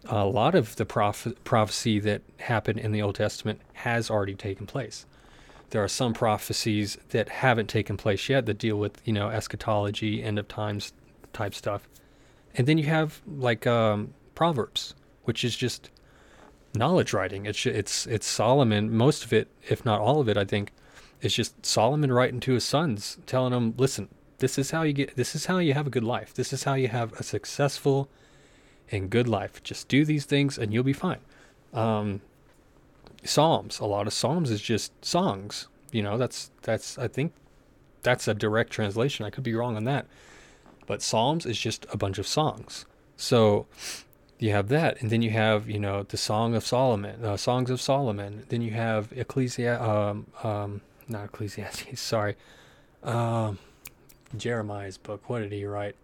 a 0.10 0.26
lot 0.26 0.56
of 0.56 0.76
the 0.76 0.86
proph- 0.86 1.34
prophecy 1.44 2.00
that 2.00 2.22
happened 2.40 2.80
in 2.80 2.92
the 2.92 3.02
Old 3.02 3.16
Testament 3.16 3.62
has 3.74 4.10
already 4.10 4.36
taken 4.36 4.66
place. 4.66 5.06
There 5.70 5.84
are 5.84 5.90
some 5.90 6.14
prophecies 6.14 6.98
that 7.10 7.30
haven't 7.30 7.68
taken 7.68 7.98
place 7.98 8.30
yet 8.30 8.46
that 8.46 8.58
deal 8.58 8.78
with 8.78 9.02
you 9.06 9.14
know 9.14 9.30
eschatology, 9.30 10.24
end 10.24 10.40
of 10.40 10.48
times 10.48 10.94
type 11.34 11.54
stuff. 11.54 11.88
And 12.56 12.68
then 12.68 12.78
you 12.78 12.86
have 12.86 13.22
like 13.28 13.68
um, 13.68 14.14
Proverbs, 14.34 14.96
which 15.26 15.44
is 15.44 15.56
just 15.56 15.90
knowledge 16.74 17.14
writing. 17.14 17.46
It's 17.46 17.66
it's 17.66 18.08
it's 18.08 18.26
Solomon. 18.26 18.96
Most 18.96 19.26
of 19.26 19.34
it, 19.34 19.50
if 19.68 19.84
not 19.84 20.00
all 20.00 20.22
of 20.22 20.30
it, 20.30 20.38
I 20.38 20.46
think, 20.46 20.72
is 21.22 21.34
just 21.34 21.66
Solomon 21.66 22.12
writing 22.12 22.40
to 22.42 22.54
his 22.54 22.64
sons, 22.64 23.18
telling 23.26 23.52
them, 23.52 23.74
"Listen, 23.78 24.08
this 24.40 24.58
is 24.58 24.72
how 24.72 24.84
you 24.84 24.94
get. 24.94 25.16
This 25.16 25.36
is 25.36 25.48
how 25.48 25.58
you 25.58 25.74
have 25.74 25.88
a 25.88 25.92
good 25.92 26.04
life. 26.04 26.34
This 26.34 26.54
is 26.54 26.64
how 26.64 26.76
you 26.76 26.88
have 26.88 27.14
a 27.14 27.24
successful 27.24 28.10
and 28.92 29.10
good 29.10 29.28
life. 29.28 29.62
Just 29.64 29.88
do 29.88 30.06
these 30.06 30.26
things, 30.26 30.58
and 30.58 30.74
you'll 30.74 30.84
be 30.84 30.94
fine." 30.94 31.20
Um, 31.74 32.22
Psalms. 33.24 33.80
A 33.80 33.86
lot 33.86 34.08
of 34.08 34.14
Psalms 34.14 34.52
is 34.52 34.62
just 34.62 34.92
songs. 35.04 35.68
You 35.92 36.04
know, 36.04 36.18
that's 36.18 36.52
that's 36.62 36.98
I 36.98 37.08
think 37.08 37.34
that's 38.04 38.28
a 38.28 38.34
direct 38.34 38.72
translation. 38.72 39.26
I 39.26 39.30
could 39.30 39.44
be 39.44 39.54
wrong 39.54 39.76
on 39.76 39.84
that, 39.86 40.06
but 40.86 41.02
Psalms 41.02 41.46
is 41.46 41.58
just 41.58 41.86
a 41.92 41.98
bunch 41.98 42.18
of 42.18 42.28
songs. 42.28 42.86
So 43.16 43.66
you 44.40 44.52
have 44.52 44.70
that, 44.70 45.02
and 45.02 45.10
then 45.10 45.22
you 45.22 45.32
have 45.32 45.70
you 45.70 45.80
know 45.80 46.04
the 46.04 46.18
Song 46.18 46.56
of 46.56 46.66
Solomon, 46.66 47.24
uh, 47.24 47.38
Songs 47.38 47.70
of 47.70 47.82
Solomon. 47.82 48.44
Then 48.50 48.62
you 48.62 48.72
have 48.72 49.12
Ecclesiastes, 49.16 49.82
um, 49.82 50.28
um, 50.44 50.82
not 51.08 51.26
Ecclesiastes, 51.26 52.00
sorry, 52.00 52.36
um, 53.04 53.58
Jeremiah's 54.36 54.98
book. 54.98 55.30
What 55.30 55.40
did 55.40 55.52
he 55.52 55.66
write? 55.66 55.96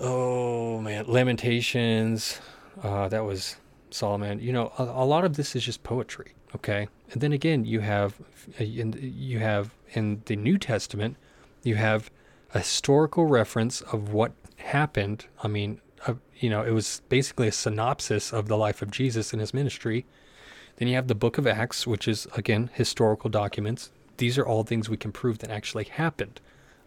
Oh 0.00 0.80
man, 0.80 1.04
Lamentations. 1.06 2.40
Uh, 2.82 3.08
that 3.08 3.24
was 3.24 3.56
Solomon. 3.90 4.40
You 4.40 4.52
know, 4.52 4.72
a, 4.78 4.84
a, 4.84 5.04
lot 5.04 5.24
of 5.24 5.36
this 5.36 5.54
is 5.54 5.64
just 5.64 5.82
poetry. 5.82 6.32
Okay, 6.56 6.88
and 7.12 7.20
then 7.20 7.32
again, 7.32 7.64
you 7.64 7.80
have 7.80 8.20
uh, 8.58 8.64
in, 8.64 8.98
you 9.00 9.38
have 9.38 9.74
in 9.92 10.22
the 10.24 10.36
New 10.36 10.56
Testament, 10.56 11.16
you 11.62 11.74
have 11.74 12.10
a 12.54 12.58
historical 12.58 13.26
reference 13.26 13.82
of 13.82 14.12
what 14.12 14.32
happened. 14.56 15.26
I 15.42 15.48
mean, 15.48 15.80
a, 16.06 16.16
you 16.38 16.48
know, 16.48 16.62
it 16.62 16.70
was 16.70 17.02
basically 17.08 17.48
a 17.48 17.52
synopsis 17.52 18.32
of 18.32 18.48
the 18.48 18.56
life 18.56 18.82
of 18.82 18.90
Jesus 18.90 19.32
and 19.32 19.40
his 19.40 19.54
ministry. 19.54 20.06
Then 20.76 20.88
you 20.88 20.94
have 20.94 21.08
the 21.08 21.14
book 21.14 21.36
of 21.36 21.46
Acts, 21.46 21.86
which 21.86 22.08
is, 22.08 22.26
again, 22.36 22.70
historical 22.72 23.28
documents. 23.28 23.90
These 24.16 24.38
are 24.38 24.46
all 24.46 24.64
things 24.64 24.88
we 24.88 24.96
can 24.96 25.12
prove 25.12 25.38
that 25.38 25.50
actually 25.50 25.84
happened. 25.84 26.40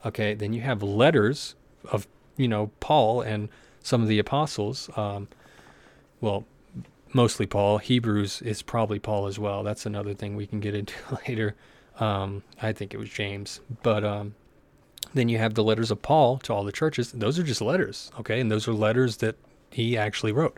Okay. 0.06 0.34
Then 0.34 0.54
you 0.54 0.62
have 0.62 0.82
letters 0.82 1.56
of, 1.91 2.08
you 2.38 2.48
know, 2.48 2.72
Paul 2.80 3.22
and 3.22 3.50
some 3.82 4.02
of 4.02 4.08
the 4.08 4.19
apostles. 4.19 4.89
Um, 4.96 5.28
well, 6.22 6.46
mostly 7.13 7.46
Paul. 7.46 7.78
Hebrews 7.78 8.41
is 8.41 8.62
probably 8.62 9.00
Paul 9.00 9.28
as 9.28 9.38
well. 9.38 9.63
That's 9.63 9.86
another 9.86 10.13
thing 10.13 10.36
we 10.36 10.48
can 10.48 10.60
get 10.60 10.76
into 10.76 10.93
later. 11.28 11.56
Um, 12.00 12.43
I 12.62 12.74
think 12.74 12.93
it 12.93 12.98
was 12.98 13.10
James. 13.10 13.60
But, 13.84 14.04
um, 14.04 14.36
then 15.13 15.30
you 15.30 15.38
have 15.38 15.54
the 15.54 15.63
letters 15.63 15.91
of 15.91 16.02
Paul 16.02 16.38
to 16.39 16.54
all 16.54 16.63
the 16.63 16.72
churches. 16.72 17.12
Those 17.12 17.38
are 17.38 17.43
just 17.43 17.62
letters, 17.62 18.12
okay? 18.19 18.39
And 18.39 18.52
those 18.52 18.67
are 18.67 18.74
letters 18.74 19.17
that 19.17 19.36
he 19.69 19.98
actually 19.98 20.32
wrote. 20.32 20.58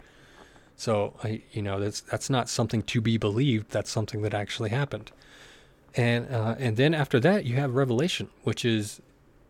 So, 0.77 1.13
I, 1.23 1.41
you 1.51 1.61
know, 1.61 1.79
that's 1.79 2.01
that's 2.01 2.29
not 2.29 2.49
something 2.49 2.81
to 2.83 3.01
be 3.01 3.17
believed. 3.17 3.71
That's 3.71 3.89
something 3.89 4.21
that 4.23 4.33
actually 4.33 4.69
happened. 4.69 5.11
And 5.95 6.33
uh, 6.33 6.55
and 6.59 6.75
then 6.75 6.93
after 6.93 7.19
that, 7.21 7.45
you 7.45 7.55
have 7.55 7.75
Revelation, 7.75 8.29
which 8.43 8.65
is 8.65 9.01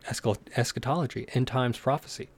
eschatology, 0.08 1.28
end 1.34 1.48
times 1.48 1.78
prophecy. 1.78 2.30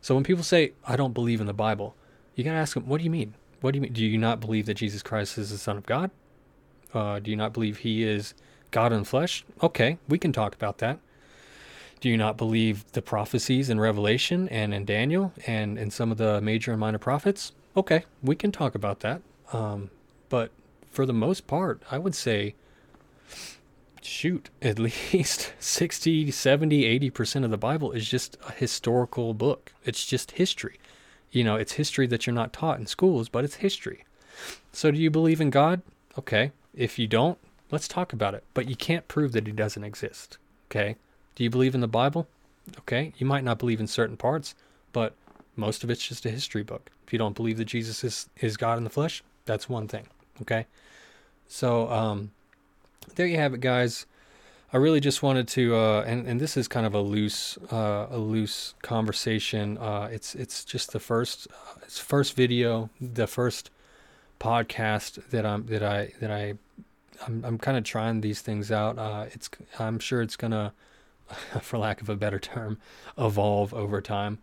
So 0.00 0.14
when 0.14 0.24
people 0.24 0.44
say, 0.44 0.72
"I 0.86 0.96
don't 0.96 1.14
believe 1.14 1.40
in 1.40 1.46
the 1.46 1.52
Bible," 1.52 1.94
you 2.34 2.44
gotta 2.44 2.58
ask 2.58 2.74
them, 2.74 2.86
"What 2.86 2.98
do 2.98 3.04
you 3.04 3.10
mean? 3.10 3.34
What 3.60 3.72
do 3.72 3.78
you 3.78 3.82
mean? 3.82 3.92
Do 3.92 4.04
you 4.04 4.18
not 4.18 4.40
believe 4.40 4.66
that 4.66 4.74
Jesus 4.74 5.02
Christ 5.02 5.38
is 5.38 5.50
the 5.50 5.58
Son 5.58 5.76
of 5.76 5.86
God? 5.86 6.10
Uh, 6.92 7.18
do 7.18 7.30
you 7.30 7.36
not 7.36 7.52
believe 7.52 7.78
He 7.78 8.02
is 8.02 8.34
God 8.70 8.92
in 8.92 9.04
flesh?" 9.04 9.44
Okay, 9.62 9.98
we 10.08 10.18
can 10.18 10.32
talk 10.32 10.54
about 10.54 10.78
that. 10.78 10.98
Do 12.00 12.10
you 12.10 12.16
not 12.18 12.36
believe 12.36 12.84
the 12.92 13.00
prophecies 13.00 13.70
in 13.70 13.80
Revelation 13.80 14.48
and 14.50 14.74
in 14.74 14.84
Daniel 14.84 15.32
and 15.46 15.78
in 15.78 15.90
some 15.90 16.12
of 16.12 16.18
the 16.18 16.40
major 16.42 16.72
and 16.72 16.80
minor 16.80 16.98
prophets? 16.98 17.52
Okay, 17.76 18.04
we 18.22 18.36
can 18.36 18.52
talk 18.52 18.74
about 18.74 19.00
that. 19.00 19.22
Um, 19.52 19.90
but 20.28 20.50
for 20.90 21.06
the 21.06 21.14
most 21.14 21.46
part, 21.46 21.82
I 21.90 21.96
would 21.96 22.14
say, 22.14 22.54
shoot, 24.06 24.50
at 24.62 24.78
least 24.78 25.52
60, 25.58 26.30
70, 26.30 27.10
80% 27.10 27.44
of 27.44 27.50
the 27.50 27.56
Bible 27.56 27.92
is 27.92 28.08
just 28.08 28.36
a 28.48 28.52
historical 28.52 29.34
book. 29.34 29.72
It's 29.84 30.04
just 30.04 30.32
history. 30.32 30.78
You 31.30 31.44
know, 31.44 31.56
it's 31.56 31.72
history 31.72 32.06
that 32.08 32.26
you're 32.26 32.34
not 32.34 32.52
taught 32.52 32.78
in 32.78 32.86
schools, 32.86 33.28
but 33.28 33.44
it's 33.44 33.56
history. 33.56 34.04
So 34.72 34.90
do 34.90 34.98
you 34.98 35.10
believe 35.10 35.40
in 35.40 35.50
God? 35.50 35.82
Okay. 36.18 36.52
If 36.74 36.98
you 36.98 37.06
don't, 37.06 37.38
let's 37.70 37.88
talk 37.88 38.12
about 38.12 38.34
it. 38.34 38.44
But 38.52 38.68
you 38.68 38.76
can't 38.76 39.08
prove 39.08 39.32
that 39.32 39.46
he 39.46 39.52
doesn't 39.52 39.84
exist. 39.84 40.38
Okay. 40.70 40.96
Do 41.34 41.42
you 41.42 41.50
believe 41.50 41.74
in 41.74 41.80
the 41.80 41.88
Bible? 41.88 42.28
Okay, 42.78 43.12
you 43.18 43.26
might 43.26 43.44
not 43.44 43.58
believe 43.58 43.80
in 43.80 43.86
certain 43.86 44.16
parts, 44.16 44.54
but 44.92 45.14
most 45.56 45.84
of 45.84 45.90
it's 45.90 46.06
just 46.06 46.24
a 46.26 46.30
history 46.30 46.62
book. 46.62 46.90
If 47.06 47.12
you 47.12 47.18
don't 47.18 47.36
believe 47.36 47.58
that 47.58 47.66
Jesus 47.66 48.02
is, 48.02 48.28
is 48.40 48.56
God 48.56 48.78
in 48.78 48.84
the 48.84 48.90
flesh, 48.90 49.22
that's 49.44 49.68
one 49.68 49.88
thing. 49.88 50.06
Okay, 50.42 50.66
so 51.46 51.88
um, 51.90 52.30
there 53.14 53.26
you 53.26 53.36
have 53.36 53.54
it, 53.54 53.60
guys. 53.60 54.06
I 54.72 54.78
really 54.78 55.00
just 55.00 55.22
wanted 55.22 55.46
to, 55.48 55.76
uh, 55.76 56.04
and 56.06 56.26
and 56.26 56.40
this 56.40 56.56
is 56.56 56.66
kind 56.66 56.84
of 56.84 56.94
a 56.94 57.00
loose 57.00 57.56
uh, 57.70 58.08
a 58.10 58.18
loose 58.18 58.74
conversation. 58.82 59.78
Uh, 59.78 60.08
it's 60.10 60.34
it's 60.34 60.64
just 60.64 60.92
the 60.92 61.00
first 61.00 61.46
uh, 61.50 61.78
it's 61.82 61.98
first 61.98 62.34
video, 62.34 62.90
the 63.00 63.26
first 63.26 63.70
podcast 64.40 65.30
that 65.30 65.46
I'm 65.46 65.66
that 65.66 65.82
I 65.82 66.12
that 66.20 66.30
I 66.30 66.54
I'm 67.26 67.44
I'm 67.44 67.58
kind 67.58 67.76
of 67.76 67.84
trying 67.84 68.20
these 68.20 68.40
things 68.40 68.72
out. 68.72 68.98
Uh, 68.98 69.26
it's 69.30 69.48
I'm 69.78 69.98
sure 69.98 70.22
it's 70.22 70.36
gonna 70.36 70.72
for 71.60 71.78
lack 71.78 72.00
of 72.00 72.08
a 72.08 72.16
better 72.16 72.38
term, 72.38 72.78
evolve 73.16 73.72
over 73.72 74.00
time. 74.00 74.38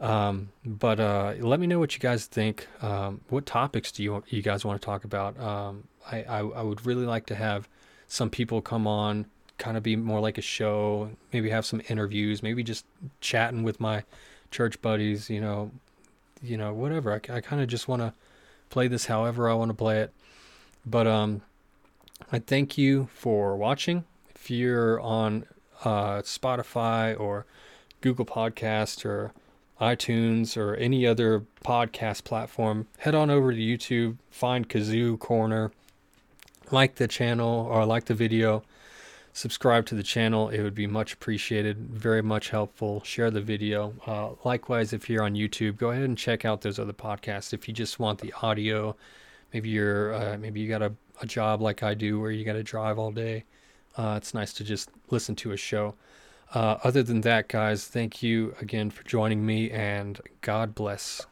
Um, 0.00 0.50
but 0.64 1.00
uh, 1.00 1.34
let 1.40 1.58
me 1.58 1.66
know 1.66 1.78
what 1.78 1.94
you 1.94 2.00
guys 2.00 2.26
think. 2.26 2.68
Um, 2.82 3.20
what 3.28 3.46
topics 3.46 3.92
do 3.92 4.02
you 4.02 4.22
you 4.28 4.42
guys 4.42 4.64
want 4.64 4.80
to 4.80 4.84
talk 4.84 5.04
about? 5.04 5.38
Um, 5.40 5.84
I, 6.10 6.22
I, 6.22 6.38
I 6.38 6.62
would 6.62 6.86
really 6.86 7.06
like 7.06 7.26
to 7.26 7.34
have 7.34 7.68
some 8.08 8.30
people 8.30 8.60
come 8.60 8.86
on, 8.86 9.26
kind 9.58 9.76
of 9.76 9.82
be 9.82 9.96
more 9.96 10.20
like 10.20 10.38
a 10.38 10.42
show. 10.42 11.10
Maybe 11.32 11.50
have 11.50 11.66
some 11.66 11.82
interviews. 11.88 12.42
Maybe 12.42 12.62
just 12.62 12.84
chatting 13.20 13.62
with 13.62 13.78
my 13.78 14.04
church 14.50 14.80
buddies. 14.80 15.28
You 15.30 15.40
know, 15.40 15.70
you 16.42 16.56
know 16.56 16.72
whatever. 16.72 17.12
I, 17.12 17.16
I 17.34 17.40
kind 17.40 17.62
of 17.62 17.68
just 17.68 17.86
want 17.86 18.02
to 18.02 18.14
play 18.70 18.88
this 18.88 19.06
however 19.06 19.48
I 19.48 19.54
want 19.54 19.70
to 19.70 19.74
play 19.74 20.00
it. 20.00 20.12
But 20.86 21.06
um, 21.06 21.42
I 22.32 22.38
thank 22.38 22.78
you 22.78 23.08
for 23.12 23.56
watching. 23.56 24.04
If 24.34 24.50
you're 24.50 25.00
on 25.00 25.44
uh, 25.84 26.22
Spotify 26.22 27.18
or 27.18 27.44
Google 28.00 28.24
Podcast 28.24 29.04
or 29.04 29.32
iTunes 29.80 30.56
or 30.56 30.74
any 30.76 31.06
other 31.06 31.44
podcast 31.64 32.24
platform, 32.24 32.86
head 32.98 33.14
on 33.14 33.30
over 33.30 33.52
to 33.52 33.58
YouTube, 33.58 34.16
find 34.30 34.68
Kazoo 34.68 35.18
Corner, 35.18 35.72
like 36.72 36.96
the 36.96 37.08
channel 37.08 37.66
or 37.70 37.84
like 37.84 38.04
the 38.06 38.14
video. 38.14 38.62
subscribe 39.32 39.86
to 39.86 39.94
the 39.94 40.02
channel. 40.02 40.48
It 40.48 40.62
would 40.62 40.74
be 40.74 40.86
much 40.86 41.12
appreciated, 41.12 41.76
very 41.90 42.22
much 42.22 42.50
helpful. 42.50 43.02
Share 43.04 43.30
the 43.30 43.40
video. 43.40 43.94
Uh, 44.06 44.30
likewise, 44.44 44.92
if 44.92 45.08
you're 45.08 45.22
on 45.22 45.34
YouTube, 45.34 45.76
go 45.76 45.90
ahead 45.90 46.04
and 46.04 46.18
check 46.18 46.44
out 46.44 46.60
those 46.62 46.78
other 46.78 46.92
podcasts. 46.92 47.52
If 47.52 47.68
you 47.68 47.74
just 47.74 47.98
want 48.00 48.18
the 48.20 48.32
audio, 48.42 48.96
maybe 49.52 49.68
you're 49.68 50.14
uh, 50.14 50.36
maybe 50.38 50.60
you 50.60 50.68
got 50.68 50.82
a, 50.82 50.92
a 51.20 51.26
job 51.26 51.60
like 51.60 51.82
I 51.82 51.94
do 51.94 52.20
where 52.20 52.30
you 52.30 52.44
got 52.44 52.54
to 52.54 52.62
drive 52.64 52.98
all 52.98 53.12
day. 53.12 53.44
Uh, 53.96 54.14
it's 54.16 54.34
nice 54.34 54.52
to 54.54 54.64
just 54.64 54.90
listen 55.10 55.34
to 55.36 55.52
a 55.52 55.56
show. 55.56 55.94
Uh, 56.54 56.78
other 56.82 57.02
than 57.02 57.20
that, 57.22 57.48
guys, 57.48 57.86
thank 57.86 58.22
you 58.22 58.54
again 58.60 58.90
for 58.90 59.04
joining 59.04 59.44
me, 59.44 59.70
and 59.70 60.20
God 60.40 60.74
bless. 60.74 61.26